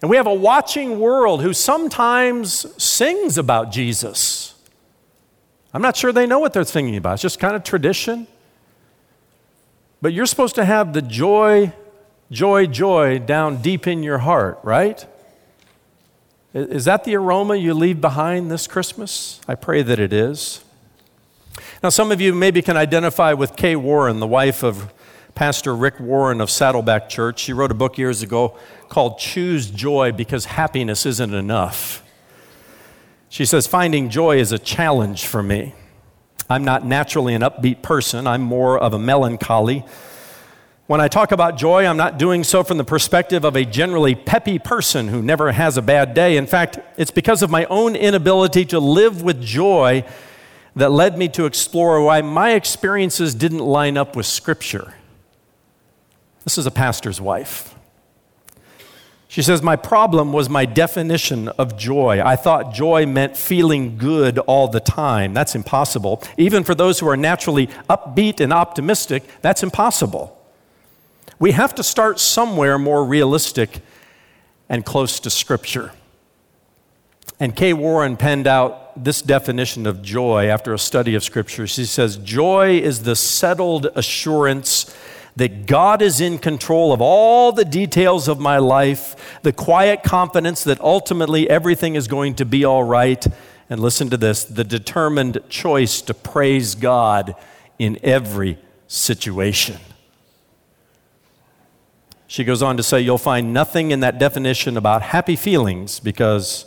And 0.00 0.10
we 0.10 0.16
have 0.16 0.26
a 0.26 0.34
watching 0.34 1.00
world 1.00 1.42
who 1.42 1.52
sometimes 1.52 2.66
sings 2.82 3.38
about 3.38 3.72
Jesus. 3.72 4.54
I'm 5.72 5.82
not 5.82 5.96
sure 5.96 6.12
they 6.12 6.26
know 6.26 6.38
what 6.38 6.52
they're 6.52 6.64
singing 6.64 6.96
about. 6.96 7.14
It's 7.14 7.22
just 7.22 7.40
kind 7.40 7.56
of 7.56 7.64
tradition. 7.64 8.26
But 10.00 10.12
you're 10.12 10.26
supposed 10.26 10.54
to 10.54 10.64
have 10.64 10.92
the 10.92 11.02
joy, 11.02 11.72
joy, 12.30 12.66
joy 12.66 13.18
down 13.18 13.60
deep 13.60 13.86
in 13.86 14.02
your 14.02 14.18
heart, 14.18 14.60
right? 14.62 15.04
Is 16.52 16.84
that 16.84 17.04
the 17.04 17.16
aroma 17.16 17.56
you 17.56 17.74
leave 17.74 18.00
behind 18.00 18.50
this 18.50 18.66
Christmas? 18.66 19.40
I 19.48 19.56
pray 19.56 19.82
that 19.82 19.98
it 19.98 20.12
is. 20.12 20.63
Now, 21.84 21.90
some 21.90 22.10
of 22.10 22.18
you 22.18 22.34
maybe 22.34 22.62
can 22.62 22.78
identify 22.78 23.34
with 23.34 23.56
Kay 23.56 23.76
Warren, 23.76 24.18
the 24.18 24.26
wife 24.26 24.62
of 24.62 24.90
Pastor 25.34 25.76
Rick 25.76 26.00
Warren 26.00 26.40
of 26.40 26.48
Saddleback 26.50 27.10
Church. 27.10 27.40
She 27.40 27.52
wrote 27.52 27.70
a 27.70 27.74
book 27.74 27.98
years 27.98 28.22
ago 28.22 28.56
called 28.88 29.18
Choose 29.18 29.70
Joy 29.70 30.10
Because 30.10 30.46
Happiness 30.46 31.04
Isn't 31.04 31.34
Enough. 31.34 32.02
She 33.28 33.44
says, 33.44 33.66
Finding 33.66 34.08
joy 34.08 34.38
is 34.38 34.50
a 34.50 34.58
challenge 34.58 35.26
for 35.26 35.42
me. 35.42 35.74
I'm 36.48 36.64
not 36.64 36.86
naturally 36.86 37.34
an 37.34 37.42
upbeat 37.42 37.82
person, 37.82 38.26
I'm 38.26 38.40
more 38.40 38.78
of 38.78 38.94
a 38.94 38.98
melancholy. 38.98 39.84
When 40.86 41.02
I 41.02 41.08
talk 41.08 41.32
about 41.32 41.58
joy, 41.58 41.84
I'm 41.84 41.98
not 41.98 42.18
doing 42.18 42.44
so 42.44 42.64
from 42.64 42.78
the 42.78 42.84
perspective 42.84 43.44
of 43.44 43.56
a 43.56 43.66
generally 43.66 44.14
peppy 44.14 44.58
person 44.58 45.08
who 45.08 45.20
never 45.20 45.52
has 45.52 45.76
a 45.76 45.82
bad 45.82 46.14
day. 46.14 46.38
In 46.38 46.46
fact, 46.46 46.78
it's 46.96 47.10
because 47.10 47.42
of 47.42 47.50
my 47.50 47.66
own 47.66 47.94
inability 47.94 48.64
to 48.66 48.80
live 48.80 49.20
with 49.20 49.42
joy 49.42 50.02
that 50.76 50.90
led 50.90 51.16
me 51.16 51.28
to 51.28 51.44
explore 51.44 52.02
why 52.02 52.20
my 52.22 52.52
experiences 52.52 53.34
didn't 53.34 53.60
line 53.60 53.96
up 53.96 54.16
with 54.16 54.26
Scripture. 54.26 54.94
This 56.44 56.58
is 56.58 56.66
a 56.66 56.70
pastor's 56.70 57.20
wife. 57.20 57.74
She 59.28 59.42
says, 59.42 59.62
My 59.62 59.76
problem 59.76 60.32
was 60.32 60.48
my 60.48 60.64
definition 60.64 61.48
of 61.48 61.76
joy. 61.76 62.22
I 62.24 62.36
thought 62.36 62.72
joy 62.72 63.06
meant 63.06 63.36
feeling 63.36 63.98
good 63.98 64.38
all 64.38 64.68
the 64.68 64.80
time. 64.80 65.34
That's 65.34 65.54
impossible. 65.54 66.22
Even 66.36 66.62
for 66.62 66.74
those 66.74 67.00
who 67.00 67.08
are 67.08 67.16
naturally 67.16 67.68
upbeat 67.88 68.40
and 68.40 68.52
optimistic, 68.52 69.24
that's 69.42 69.62
impossible. 69.62 70.40
We 71.40 71.52
have 71.52 71.74
to 71.76 71.82
start 71.82 72.20
somewhere 72.20 72.78
more 72.78 73.04
realistic 73.04 73.80
and 74.68 74.84
close 74.84 75.18
to 75.20 75.30
Scripture. 75.30 75.92
And 77.40 77.56
Kay 77.56 77.72
Warren 77.72 78.16
penned 78.16 78.46
out 78.46 78.83
this 78.96 79.22
definition 79.22 79.86
of 79.86 80.02
joy 80.02 80.48
after 80.48 80.72
a 80.72 80.78
study 80.78 81.14
of 81.14 81.24
Scripture. 81.24 81.66
She 81.66 81.84
says, 81.84 82.16
Joy 82.16 82.78
is 82.78 83.02
the 83.02 83.16
settled 83.16 83.88
assurance 83.94 84.94
that 85.36 85.66
God 85.66 86.00
is 86.00 86.20
in 86.20 86.38
control 86.38 86.92
of 86.92 87.00
all 87.00 87.50
the 87.52 87.64
details 87.64 88.28
of 88.28 88.38
my 88.38 88.58
life, 88.58 89.40
the 89.42 89.52
quiet 89.52 90.02
confidence 90.02 90.62
that 90.64 90.80
ultimately 90.80 91.50
everything 91.50 91.96
is 91.96 92.06
going 92.06 92.34
to 92.36 92.44
be 92.44 92.64
all 92.64 92.84
right. 92.84 93.26
And 93.68 93.80
listen 93.80 94.10
to 94.10 94.16
this 94.16 94.44
the 94.44 94.64
determined 94.64 95.40
choice 95.48 96.00
to 96.02 96.14
praise 96.14 96.74
God 96.74 97.34
in 97.78 97.98
every 98.02 98.58
situation. 98.86 99.78
She 102.26 102.44
goes 102.44 102.62
on 102.62 102.76
to 102.76 102.82
say, 102.82 103.00
You'll 103.00 103.18
find 103.18 103.52
nothing 103.52 103.90
in 103.90 104.00
that 104.00 104.18
definition 104.18 104.76
about 104.76 105.02
happy 105.02 105.36
feelings 105.36 106.00
because 106.00 106.66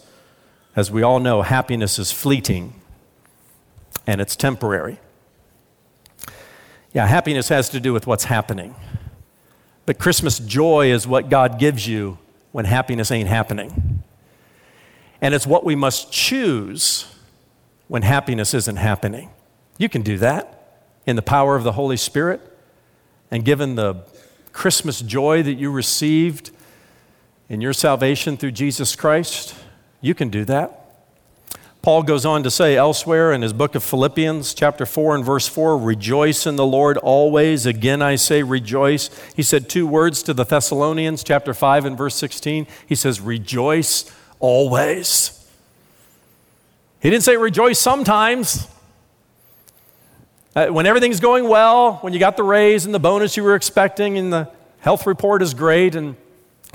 as 0.77 0.91
we 0.91 1.01
all 1.01 1.19
know, 1.19 1.41
happiness 1.41 1.97
is 1.97 2.11
fleeting 2.11 2.79
and 4.05 4.21
it's 4.21 4.35
temporary. 4.35 4.99
Yeah, 6.93 7.07
happiness 7.07 7.49
has 7.49 7.67
to 7.69 7.79
do 7.79 7.93
with 7.93 8.05
what's 8.05 8.25
happening. 8.25 8.75
But 9.87 9.97
Christmas 9.97 10.37
joy 10.37 10.91
is 10.91 11.07
what 11.07 11.29
God 11.29 11.57
gives 11.57 11.87
you 11.87 12.19
when 12.51 12.65
happiness 12.65 13.09
ain't 13.09 13.27
happening. 13.27 14.03
And 15.19 15.33
it's 15.33 15.47
what 15.47 15.63
we 15.65 15.75
must 15.75 16.11
choose 16.11 17.07
when 17.87 18.03
happiness 18.03 18.53
isn't 18.53 18.75
happening. 18.75 19.31
You 19.79 19.89
can 19.89 20.03
do 20.03 20.19
that 20.19 20.85
in 21.07 21.15
the 21.15 21.23
power 21.23 21.55
of 21.55 21.63
the 21.63 21.71
Holy 21.71 21.97
Spirit. 21.97 22.39
And 23.31 23.43
given 23.43 23.73
the 23.73 24.03
Christmas 24.53 25.01
joy 25.01 25.41
that 25.41 25.53
you 25.55 25.71
received 25.71 26.51
in 27.49 27.61
your 27.61 27.73
salvation 27.73 28.37
through 28.37 28.51
Jesus 28.51 28.95
Christ, 28.95 29.55
you 30.01 30.13
can 30.13 30.29
do 30.29 30.45
that. 30.45 30.88
Paul 31.81 32.03
goes 32.03 32.25
on 32.25 32.43
to 32.43 32.51
say 32.51 32.75
elsewhere 32.75 33.31
in 33.31 33.41
his 33.41 33.53
book 33.53 33.73
of 33.73 33.83
Philippians, 33.83 34.53
chapter 34.53 34.86
4 34.86 35.15
and 35.15 35.23
verse 35.23 35.47
4, 35.47 35.77
rejoice 35.77 36.45
in 36.45 36.57
the 36.57 36.65
Lord 36.65 36.97
always. 36.97 37.65
Again, 37.65 38.01
I 38.01 38.15
say 38.15 38.43
rejoice. 38.43 39.10
He 39.36 39.43
said 39.43 39.69
two 39.69 39.88
words 39.88 40.21
to 40.23 40.33
the 40.33 40.43
Thessalonians, 40.43 41.23
chapter 41.23 41.53
5 41.53 41.86
and 41.86 41.97
verse 41.97 42.15
16. 42.15 42.67
He 42.86 42.95
says, 42.95 43.21
rejoice 43.21 44.12
always. 44.39 45.47
He 46.99 47.10
didn't 47.10 47.23
say 47.23 47.38
rejoice 47.38 47.79
sometimes. 47.79 48.67
Uh, 50.55 50.67
when 50.67 50.88
everything's 50.88 51.19
going 51.19 51.47
well, 51.47 51.97
when 52.01 52.12
you 52.12 52.19
got 52.19 52.36
the 52.36 52.43
raise 52.43 52.86
and 52.86 52.93
the 52.93 52.99
bonus 52.99 53.38
you 53.38 53.43
were 53.43 53.55
expecting, 53.55 54.17
and 54.17 54.33
the 54.33 54.49
health 54.79 55.05
report 55.05 55.41
is 55.41 55.53
great, 55.53 55.95
and 55.95 56.17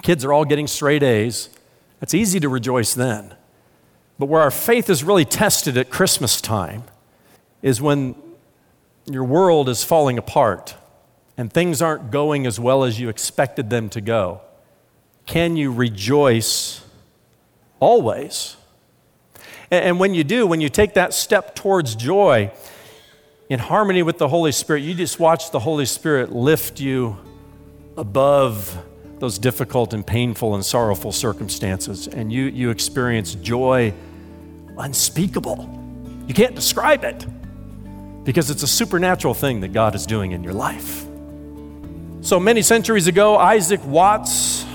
kids 0.02 0.24
are 0.24 0.32
all 0.32 0.44
getting 0.44 0.68
straight 0.68 1.02
A's, 1.02 1.50
it's 2.02 2.14
easy 2.14 2.40
to 2.40 2.48
rejoice 2.48 2.94
then. 2.94 3.34
But 4.18 4.26
where 4.26 4.42
our 4.42 4.50
faith 4.50 4.90
is 4.90 5.02
really 5.02 5.24
tested 5.24 5.76
at 5.76 5.88
Christmas 5.88 6.40
time 6.40 6.84
is 7.62 7.80
when 7.80 8.14
your 9.06 9.24
world 9.24 9.68
is 9.68 9.82
falling 9.84 10.18
apart 10.18 10.76
and 11.36 11.52
things 11.52 11.80
aren't 11.80 12.10
going 12.10 12.46
as 12.46 12.60
well 12.60 12.84
as 12.84 13.00
you 13.00 13.08
expected 13.08 13.70
them 13.70 13.88
to 13.90 14.00
go. 14.00 14.40
Can 15.26 15.56
you 15.56 15.72
rejoice 15.72 16.84
always? 17.80 18.56
And 19.70 19.98
when 19.98 20.12
you 20.12 20.24
do, 20.24 20.46
when 20.46 20.60
you 20.60 20.68
take 20.68 20.94
that 20.94 21.14
step 21.14 21.54
towards 21.54 21.94
joy 21.94 22.52
in 23.48 23.58
harmony 23.58 24.02
with 24.02 24.18
the 24.18 24.28
Holy 24.28 24.52
Spirit, 24.52 24.80
you 24.80 24.94
just 24.94 25.18
watch 25.18 25.50
the 25.50 25.60
Holy 25.60 25.86
Spirit 25.86 26.32
lift 26.32 26.80
you 26.80 27.16
above 27.96 28.84
those 29.22 29.38
difficult 29.38 29.94
and 29.94 30.04
painful 30.04 30.56
and 30.56 30.66
sorrowful 30.66 31.12
circumstances, 31.12 32.08
and 32.08 32.32
you, 32.32 32.46
you 32.46 32.70
experience 32.70 33.36
joy 33.36 33.94
unspeakable. 34.76 36.24
You 36.26 36.34
can't 36.34 36.56
describe 36.56 37.04
it 37.04 37.24
because 38.24 38.50
it's 38.50 38.64
a 38.64 38.66
supernatural 38.66 39.34
thing 39.34 39.60
that 39.60 39.68
God 39.68 39.94
is 39.94 40.06
doing 40.06 40.32
in 40.32 40.42
your 40.42 40.54
life. 40.54 41.06
So 42.22 42.40
many 42.40 42.62
centuries 42.62 43.06
ago, 43.06 43.36
Isaac 43.36 43.80
Watts 43.84 44.66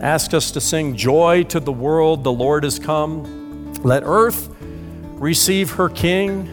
asked 0.00 0.32
us 0.32 0.52
to 0.52 0.60
sing, 0.62 0.96
Joy 0.96 1.44
to 1.44 1.60
the 1.60 1.72
world, 1.72 2.24
the 2.24 2.32
Lord 2.32 2.64
has 2.64 2.78
come. 2.78 3.74
Let 3.82 4.02
earth 4.02 4.48
receive 5.16 5.72
her 5.72 5.90
king. 5.90 6.48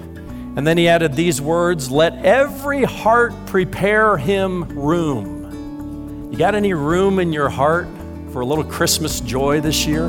And 0.58 0.68
then 0.68 0.78
he 0.78 0.90
added 0.90 1.14
these 1.14 1.40
words 1.40 1.90
Let 1.90 2.26
every 2.26 2.84
heart 2.84 3.32
prepare 3.46 4.18
him 4.18 4.66
room. 4.78 5.37
You 6.38 6.42
got 6.42 6.54
any 6.54 6.76
room 6.76 7.18
in 7.18 7.34
your 7.34 7.50
heart 7.50 7.88
for 8.32 8.42
a 8.42 8.46
little 8.46 8.64
Christmas 8.64 9.22
joy 9.22 9.60
this 9.60 9.88
year? 9.88 10.08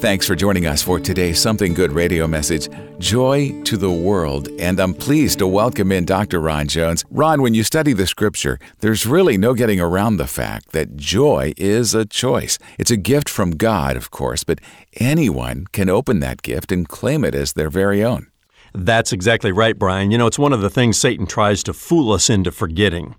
Thanks 0.00 0.26
for 0.26 0.34
joining 0.34 0.66
us 0.66 0.82
for 0.82 1.00
today's 1.00 1.40
Something 1.40 1.72
Good 1.72 1.92
radio 1.92 2.26
message, 2.26 2.68
Joy 2.98 3.58
to 3.62 3.78
the 3.78 3.90
World. 3.90 4.50
And 4.60 4.78
I'm 4.78 4.92
pleased 4.92 5.38
to 5.38 5.46
welcome 5.46 5.92
in 5.92 6.04
Dr. 6.04 6.38
Ron 6.38 6.68
Jones. 6.68 7.02
Ron, 7.10 7.40
when 7.40 7.54
you 7.54 7.64
study 7.64 7.94
the 7.94 8.06
scripture, 8.06 8.58
there's 8.80 9.06
really 9.06 9.38
no 9.38 9.54
getting 9.54 9.80
around 9.80 10.18
the 10.18 10.26
fact 10.26 10.72
that 10.72 10.94
joy 10.96 11.54
is 11.56 11.94
a 11.94 12.04
choice. 12.04 12.58
It's 12.78 12.90
a 12.90 12.98
gift 12.98 13.30
from 13.30 13.52
God, 13.52 13.96
of 13.96 14.10
course, 14.10 14.44
but 14.44 14.58
anyone 15.00 15.68
can 15.72 15.88
open 15.88 16.20
that 16.20 16.42
gift 16.42 16.70
and 16.70 16.86
claim 16.86 17.24
it 17.24 17.34
as 17.34 17.54
their 17.54 17.70
very 17.70 18.04
own. 18.04 18.26
That's 18.74 19.12
exactly 19.12 19.52
right, 19.52 19.78
Brian. 19.78 20.10
You 20.10 20.18
know, 20.18 20.26
it's 20.26 20.38
one 20.38 20.52
of 20.52 20.60
the 20.60 20.70
things 20.70 20.98
Satan 20.98 21.26
tries 21.26 21.62
to 21.64 21.72
fool 21.72 22.12
us 22.12 22.30
into 22.30 22.50
forgetting. 22.50 23.14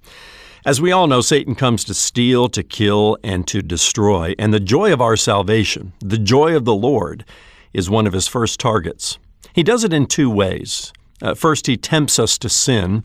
As 0.66 0.80
we 0.80 0.92
all 0.92 1.08
know, 1.08 1.22
Satan 1.22 1.56
comes 1.56 1.84
to 1.84 1.94
steal, 1.94 2.48
to 2.50 2.64
kill, 2.64 3.18
and 3.24 3.46
to 3.48 3.62
destroy. 3.62 4.34
And 4.40 4.54
the 4.54 4.60
joy 4.62 4.94
of 4.94 5.02
our 5.02 5.18
salvation, 5.18 5.94
the 6.00 6.18
joy 6.18 6.56
of 6.56 6.66
the 6.66 6.74
Lord, 6.74 7.26
is 7.74 7.90
one 7.90 8.08
of 8.08 8.14
his 8.14 8.28
first 8.28 8.60
targets. 8.60 9.20
He 9.54 9.62
does 9.62 9.84
it 9.84 9.94
in 9.94 10.06
two 10.06 10.30
ways. 10.30 10.94
Uh, 11.22 11.34
first, 11.34 11.68
he 11.68 11.78
tempts 11.78 12.18
us 12.18 12.38
to 12.40 12.50
sin, 12.50 13.04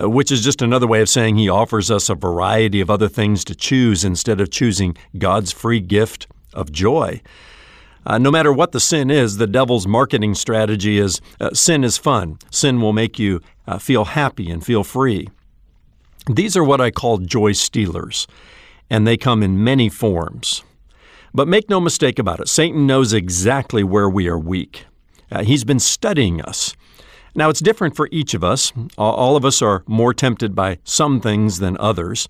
uh, 0.00 0.08
which 0.08 0.32
is 0.32 0.42
just 0.42 0.62
another 0.62 0.86
way 0.86 1.00
of 1.00 1.08
saying 1.08 1.36
he 1.36 1.48
offers 1.48 1.90
us 1.90 2.08
a 2.08 2.14
variety 2.14 2.80
of 2.80 2.90
other 2.90 3.08
things 3.08 3.44
to 3.44 3.54
choose 3.54 4.04
instead 4.04 4.40
of 4.40 4.50
choosing 4.50 4.96
God's 5.18 5.52
free 5.52 5.80
gift 5.80 6.26
of 6.52 6.72
joy. 6.72 7.20
Uh, 8.06 8.18
no 8.18 8.30
matter 8.30 8.52
what 8.52 8.70
the 8.70 8.78
sin 8.78 9.10
is, 9.10 9.36
the 9.36 9.48
devil's 9.48 9.86
marketing 9.86 10.32
strategy 10.32 10.98
is 10.98 11.20
uh, 11.40 11.50
sin 11.52 11.82
is 11.82 11.98
fun. 11.98 12.38
Sin 12.50 12.80
will 12.80 12.92
make 12.92 13.18
you 13.18 13.40
uh, 13.66 13.78
feel 13.78 14.04
happy 14.04 14.48
and 14.48 14.64
feel 14.64 14.84
free. 14.84 15.28
These 16.30 16.56
are 16.56 16.62
what 16.62 16.80
I 16.80 16.92
call 16.92 17.18
joy 17.18 17.52
stealers, 17.52 18.28
and 18.88 19.06
they 19.06 19.16
come 19.16 19.42
in 19.42 19.62
many 19.62 19.88
forms. 19.88 20.62
But 21.34 21.48
make 21.48 21.68
no 21.68 21.80
mistake 21.80 22.18
about 22.20 22.40
it, 22.40 22.48
Satan 22.48 22.86
knows 22.86 23.12
exactly 23.12 23.82
where 23.82 24.08
we 24.08 24.28
are 24.28 24.38
weak. 24.38 24.86
Uh, 25.30 25.42
he's 25.42 25.64
been 25.64 25.80
studying 25.80 26.40
us. 26.40 26.76
Now, 27.34 27.50
it's 27.50 27.60
different 27.60 27.96
for 27.96 28.08
each 28.10 28.34
of 28.34 28.42
us. 28.42 28.72
All 28.96 29.36
of 29.36 29.44
us 29.44 29.60
are 29.60 29.82
more 29.86 30.14
tempted 30.14 30.54
by 30.54 30.78
some 30.84 31.20
things 31.20 31.58
than 31.58 31.76
others. 31.78 32.28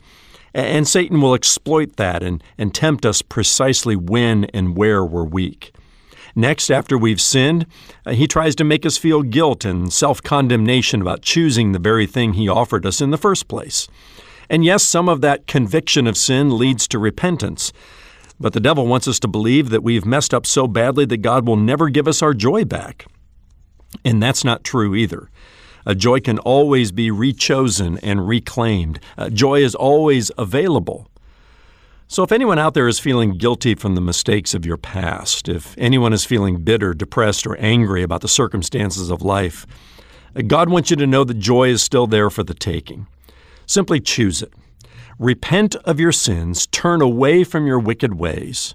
And 0.54 0.88
Satan 0.88 1.20
will 1.20 1.34
exploit 1.34 1.96
that 1.96 2.22
and, 2.22 2.42
and 2.56 2.74
tempt 2.74 3.04
us 3.04 3.22
precisely 3.22 3.96
when 3.96 4.44
and 4.46 4.76
where 4.76 5.04
we're 5.04 5.24
weak. 5.24 5.72
Next, 6.34 6.70
after 6.70 6.98
we've 6.98 7.20
sinned, 7.20 7.64
uh, 8.04 8.12
he 8.12 8.26
tries 8.26 8.54
to 8.56 8.64
make 8.64 8.84
us 8.84 8.98
feel 8.98 9.22
guilt 9.22 9.64
and 9.64 9.90
self 9.90 10.22
condemnation 10.22 11.00
about 11.00 11.22
choosing 11.22 11.72
the 11.72 11.78
very 11.78 12.06
thing 12.06 12.34
he 12.34 12.48
offered 12.48 12.84
us 12.84 13.00
in 13.00 13.10
the 13.10 13.18
first 13.18 13.48
place. 13.48 13.88
And 14.50 14.64
yes, 14.64 14.82
some 14.82 15.08
of 15.08 15.22
that 15.22 15.46
conviction 15.46 16.06
of 16.06 16.16
sin 16.16 16.58
leads 16.58 16.86
to 16.88 16.98
repentance. 16.98 17.72
But 18.38 18.52
the 18.52 18.60
devil 18.60 18.86
wants 18.86 19.08
us 19.08 19.18
to 19.20 19.28
believe 19.28 19.70
that 19.70 19.82
we've 19.82 20.04
messed 20.04 20.34
up 20.34 20.44
so 20.44 20.68
badly 20.68 21.06
that 21.06 21.18
God 21.18 21.46
will 21.46 21.56
never 21.56 21.88
give 21.88 22.06
us 22.06 22.22
our 22.22 22.34
joy 22.34 22.64
back. 22.64 23.06
And 24.04 24.22
that's 24.22 24.44
not 24.44 24.62
true 24.62 24.94
either. 24.94 25.30
A 25.86 25.94
joy 25.94 26.20
can 26.20 26.38
always 26.40 26.90
be 26.90 27.10
rechosen 27.10 27.98
and 28.02 28.26
reclaimed. 28.26 28.98
A 29.16 29.30
joy 29.30 29.62
is 29.62 29.74
always 29.74 30.32
available. 30.36 31.08
So, 32.08 32.22
if 32.22 32.30
anyone 32.30 32.58
out 32.58 32.74
there 32.74 32.86
is 32.86 32.98
feeling 32.98 33.38
guilty 33.38 33.74
from 33.74 33.94
the 33.94 34.00
mistakes 34.00 34.54
of 34.54 34.66
your 34.66 34.76
past, 34.76 35.48
if 35.48 35.76
anyone 35.78 36.12
is 36.12 36.24
feeling 36.24 36.62
bitter, 36.62 36.94
depressed, 36.94 37.46
or 37.46 37.56
angry 37.56 38.02
about 38.02 38.20
the 38.20 38.28
circumstances 38.28 39.10
of 39.10 39.22
life, 39.22 39.66
uh, 40.36 40.42
God 40.42 40.68
wants 40.68 40.90
you 40.90 40.96
to 40.96 41.06
know 41.06 41.24
that 41.24 41.38
joy 41.38 41.68
is 41.68 41.82
still 41.82 42.06
there 42.06 42.30
for 42.30 42.44
the 42.44 42.54
taking. 42.54 43.06
Simply 43.66 43.98
choose 43.98 44.42
it. 44.42 44.52
Repent 45.18 45.74
of 45.76 45.98
your 45.98 46.12
sins, 46.12 46.66
turn 46.68 47.00
away 47.00 47.42
from 47.42 47.66
your 47.66 47.80
wicked 47.80 48.14
ways, 48.14 48.74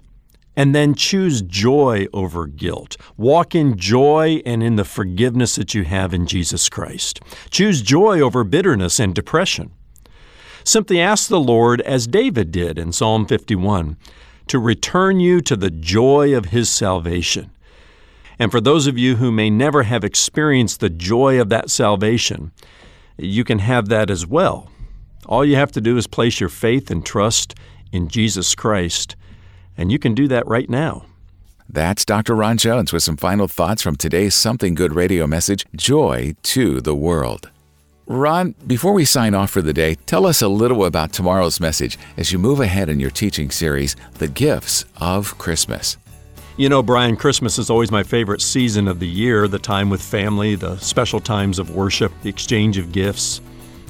and 0.56 0.74
then 0.74 0.94
choose 0.94 1.42
joy 1.42 2.06
over 2.12 2.46
guilt. 2.46 2.96
Walk 3.16 3.54
in 3.54 3.76
joy 3.76 4.42
and 4.44 4.62
in 4.62 4.76
the 4.76 4.84
forgiveness 4.84 5.56
that 5.56 5.74
you 5.74 5.84
have 5.84 6.12
in 6.12 6.26
Jesus 6.26 6.68
Christ. 6.68 7.20
Choose 7.50 7.82
joy 7.82 8.20
over 8.20 8.44
bitterness 8.44 9.00
and 9.00 9.14
depression. 9.14 9.72
Simply 10.64 11.00
ask 11.00 11.28
the 11.28 11.40
Lord, 11.40 11.80
as 11.80 12.06
David 12.06 12.52
did 12.52 12.78
in 12.78 12.92
Psalm 12.92 13.26
51, 13.26 13.96
to 14.48 14.58
return 14.58 15.20
you 15.20 15.40
to 15.40 15.56
the 15.56 15.70
joy 15.70 16.36
of 16.36 16.46
his 16.46 16.68
salvation. 16.68 17.50
And 18.38 18.50
for 18.50 18.60
those 18.60 18.86
of 18.86 18.98
you 18.98 19.16
who 19.16 19.32
may 19.32 19.50
never 19.50 19.84
have 19.84 20.04
experienced 20.04 20.80
the 20.80 20.90
joy 20.90 21.40
of 21.40 21.48
that 21.48 21.70
salvation, 21.70 22.52
you 23.16 23.44
can 23.44 23.60
have 23.60 23.88
that 23.88 24.10
as 24.10 24.26
well. 24.26 24.70
All 25.26 25.44
you 25.44 25.56
have 25.56 25.72
to 25.72 25.80
do 25.80 25.96
is 25.96 26.06
place 26.06 26.40
your 26.40 26.48
faith 26.48 26.90
and 26.90 27.04
trust 27.04 27.54
in 27.92 28.08
Jesus 28.08 28.54
Christ, 28.54 29.16
and 29.76 29.90
you 29.90 29.98
can 29.98 30.14
do 30.14 30.28
that 30.28 30.46
right 30.46 30.68
now. 30.68 31.06
That's 31.68 32.04
Dr. 32.04 32.34
Ron 32.34 32.58
Jones 32.58 32.92
with 32.92 33.02
some 33.02 33.16
final 33.16 33.48
thoughts 33.48 33.82
from 33.82 33.96
today's 33.96 34.34
Something 34.34 34.74
Good 34.74 34.92
radio 34.92 35.26
message 35.26 35.64
Joy 35.74 36.34
to 36.42 36.80
the 36.80 36.94
World. 36.94 37.50
Ron, 38.06 38.54
before 38.66 38.92
we 38.92 39.04
sign 39.04 39.32
off 39.32 39.50
for 39.50 39.62
the 39.62 39.72
day, 39.72 39.94
tell 39.94 40.26
us 40.26 40.42
a 40.42 40.48
little 40.48 40.84
about 40.84 41.12
tomorrow's 41.12 41.60
message 41.60 41.98
as 42.16 42.32
you 42.32 42.38
move 42.38 42.60
ahead 42.60 42.88
in 42.88 43.00
your 43.00 43.10
teaching 43.10 43.50
series, 43.50 43.96
The 44.18 44.28
Gifts 44.28 44.84
of 44.98 45.38
Christmas. 45.38 45.96
You 46.58 46.68
know, 46.68 46.82
Brian, 46.82 47.16
Christmas 47.16 47.58
is 47.58 47.70
always 47.70 47.90
my 47.90 48.02
favorite 48.02 48.42
season 48.42 48.86
of 48.86 49.00
the 49.00 49.08
year 49.08 49.48
the 49.48 49.58
time 49.58 49.88
with 49.88 50.02
family, 50.02 50.54
the 50.56 50.76
special 50.76 51.20
times 51.20 51.58
of 51.58 51.74
worship, 51.74 52.12
the 52.22 52.28
exchange 52.28 52.76
of 52.76 52.92
gifts. 52.92 53.40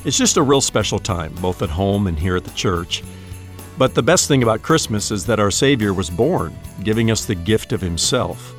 It's 0.05 0.19
just 0.19 0.37
a 0.37 0.43
real 0.43 0.61
special 0.61 1.01
time, 1.01 1.35
both 1.41 1.63
at 1.63 1.71
home 1.71 2.07
and 2.07 2.17
here 2.17 2.37
at 2.37 2.45
the 2.45 2.51
church. 2.53 3.03
But 3.79 3.95
the 3.95 4.03
best 4.03 4.29
thing 4.29 4.43
about 4.43 4.63
Christmas 4.63 5.11
is 5.11 5.25
that 5.27 5.41
our 5.41 5.51
Savior 5.51 5.95
was 5.95 6.11
born, 6.11 6.57
giving 6.83 7.11
us 7.11 7.25
the 7.25 7.35
gift 7.35 7.73
of 7.73 7.81
Himself. 7.81 8.55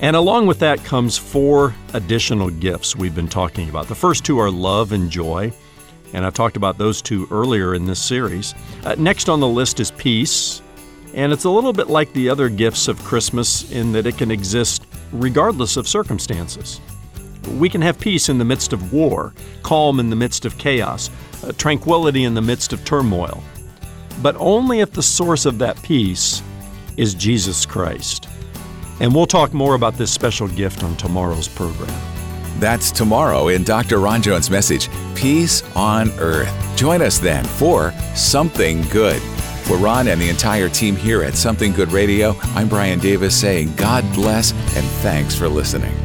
And 0.00 0.16
along 0.16 0.46
with 0.46 0.58
that 0.58 0.84
comes 0.84 1.16
four 1.16 1.74
additional 1.92 2.50
gifts 2.50 2.96
we've 2.96 3.14
been 3.14 3.28
talking 3.28 3.68
about. 3.68 3.88
The 3.88 3.94
first 3.94 4.24
two 4.24 4.38
are 4.38 4.50
love 4.50 4.92
and 4.92 5.10
joy, 5.10 5.52
and 6.12 6.24
I've 6.24 6.34
talked 6.34 6.56
about 6.56 6.78
those 6.78 7.00
two 7.00 7.28
earlier 7.30 7.74
in 7.74 7.86
this 7.86 8.02
series. 8.02 8.54
Uh, 8.84 8.94
next 8.98 9.28
on 9.28 9.40
the 9.40 9.48
list 9.48 9.80
is 9.80 9.90
peace, 9.92 10.62
and 11.14 11.32
it's 11.32 11.44
a 11.44 11.50
little 11.50 11.72
bit 11.72 11.88
like 11.88 12.12
the 12.12 12.28
other 12.28 12.48
gifts 12.48 12.88
of 12.88 13.02
Christmas 13.04 13.70
in 13.70 13.92
that 13.92 14.06
it 14.06 14.18
can 14.18 14.30
exist 14.30 14.86
regardless 15.12 15.76
of 15.76 15.86
circumstances. 15.86 16.80
We 17.58 17.68
can 17.68 17.82
have 17.82 18.00
peace 18.00 18.28
in 18.28 18.38
the 18.38 18.44
midst 18.44 18.72
of 18.72 18.92
war, 18.92 19.32
calm 19.62 20.00
in 20.00 20.10
the 20.10 20.16
midst 20.16 20.44
of 20.44 20.58
chaos, 20.58 21.10
uh, 21.44 21.52
tranquility 21.52 22.24
in 22.24 22.34
the 22.34 22.42
midst 22.42 22.72
of 22.72 22.84
turmoil, 22.84 23.42
but 24.22 24.36
only 24.38 24.80
if 24.80 24.92
the 24.92 25.02
source 25.02 25.46
of 25.46 25.58
that 25.58 25.80
peace 25.82 26.42
is 26.96 27.14
Jesus 27.14 27.66
Christ. 27.66 28.28
And 29.00 29.14
we'll 29.14 29.26
talk 29.26 29.52
more 29.52 29.74
about 29.74 29.94
this 29.94 30.12
special 30.12 30.48
gift 30.48 30.84
on 30.84 30.96
tomorrow's 30.96 31.48
program. 31.48 31.94
That's 32.60 32.90
tomorrow 32.90 33.48
in 33.48 33.64
Dr. 33.64 33.98
Ron 33.98 34.22
Jones' 34.22 34.50
message, 34.50 34.88
Peace 35.14 35.62
on 35.74 36.10
Earth. 36.18 36.52
Join 36.76 37.02
us 37.02 37.18
then 37.18 37.44
for 37.44 37.92
Something 38.14 38.82
Good. 38.88 39.20
For 39.64 39.76
Ron 39.78 40.08
and 40.08 40.20
the 40.20 40.28
entire 40.28 40.68
team 40.68 40.94
here 40.94 41.22
at 41.22 41.34
Something 41.34 41.72
Good 41.72 41.90
Radio, 41.90 42.36
I'm 42.54 42.68
Brian 42.68 43.00
Davis 43.00 43.38
saying 43.38 43.74
God 43.76 44.04
bless 44.14 44.52
and 44.52 44.86
thanks 45.02 45.34
for 45.34 45.48
listening. 45.48 46.03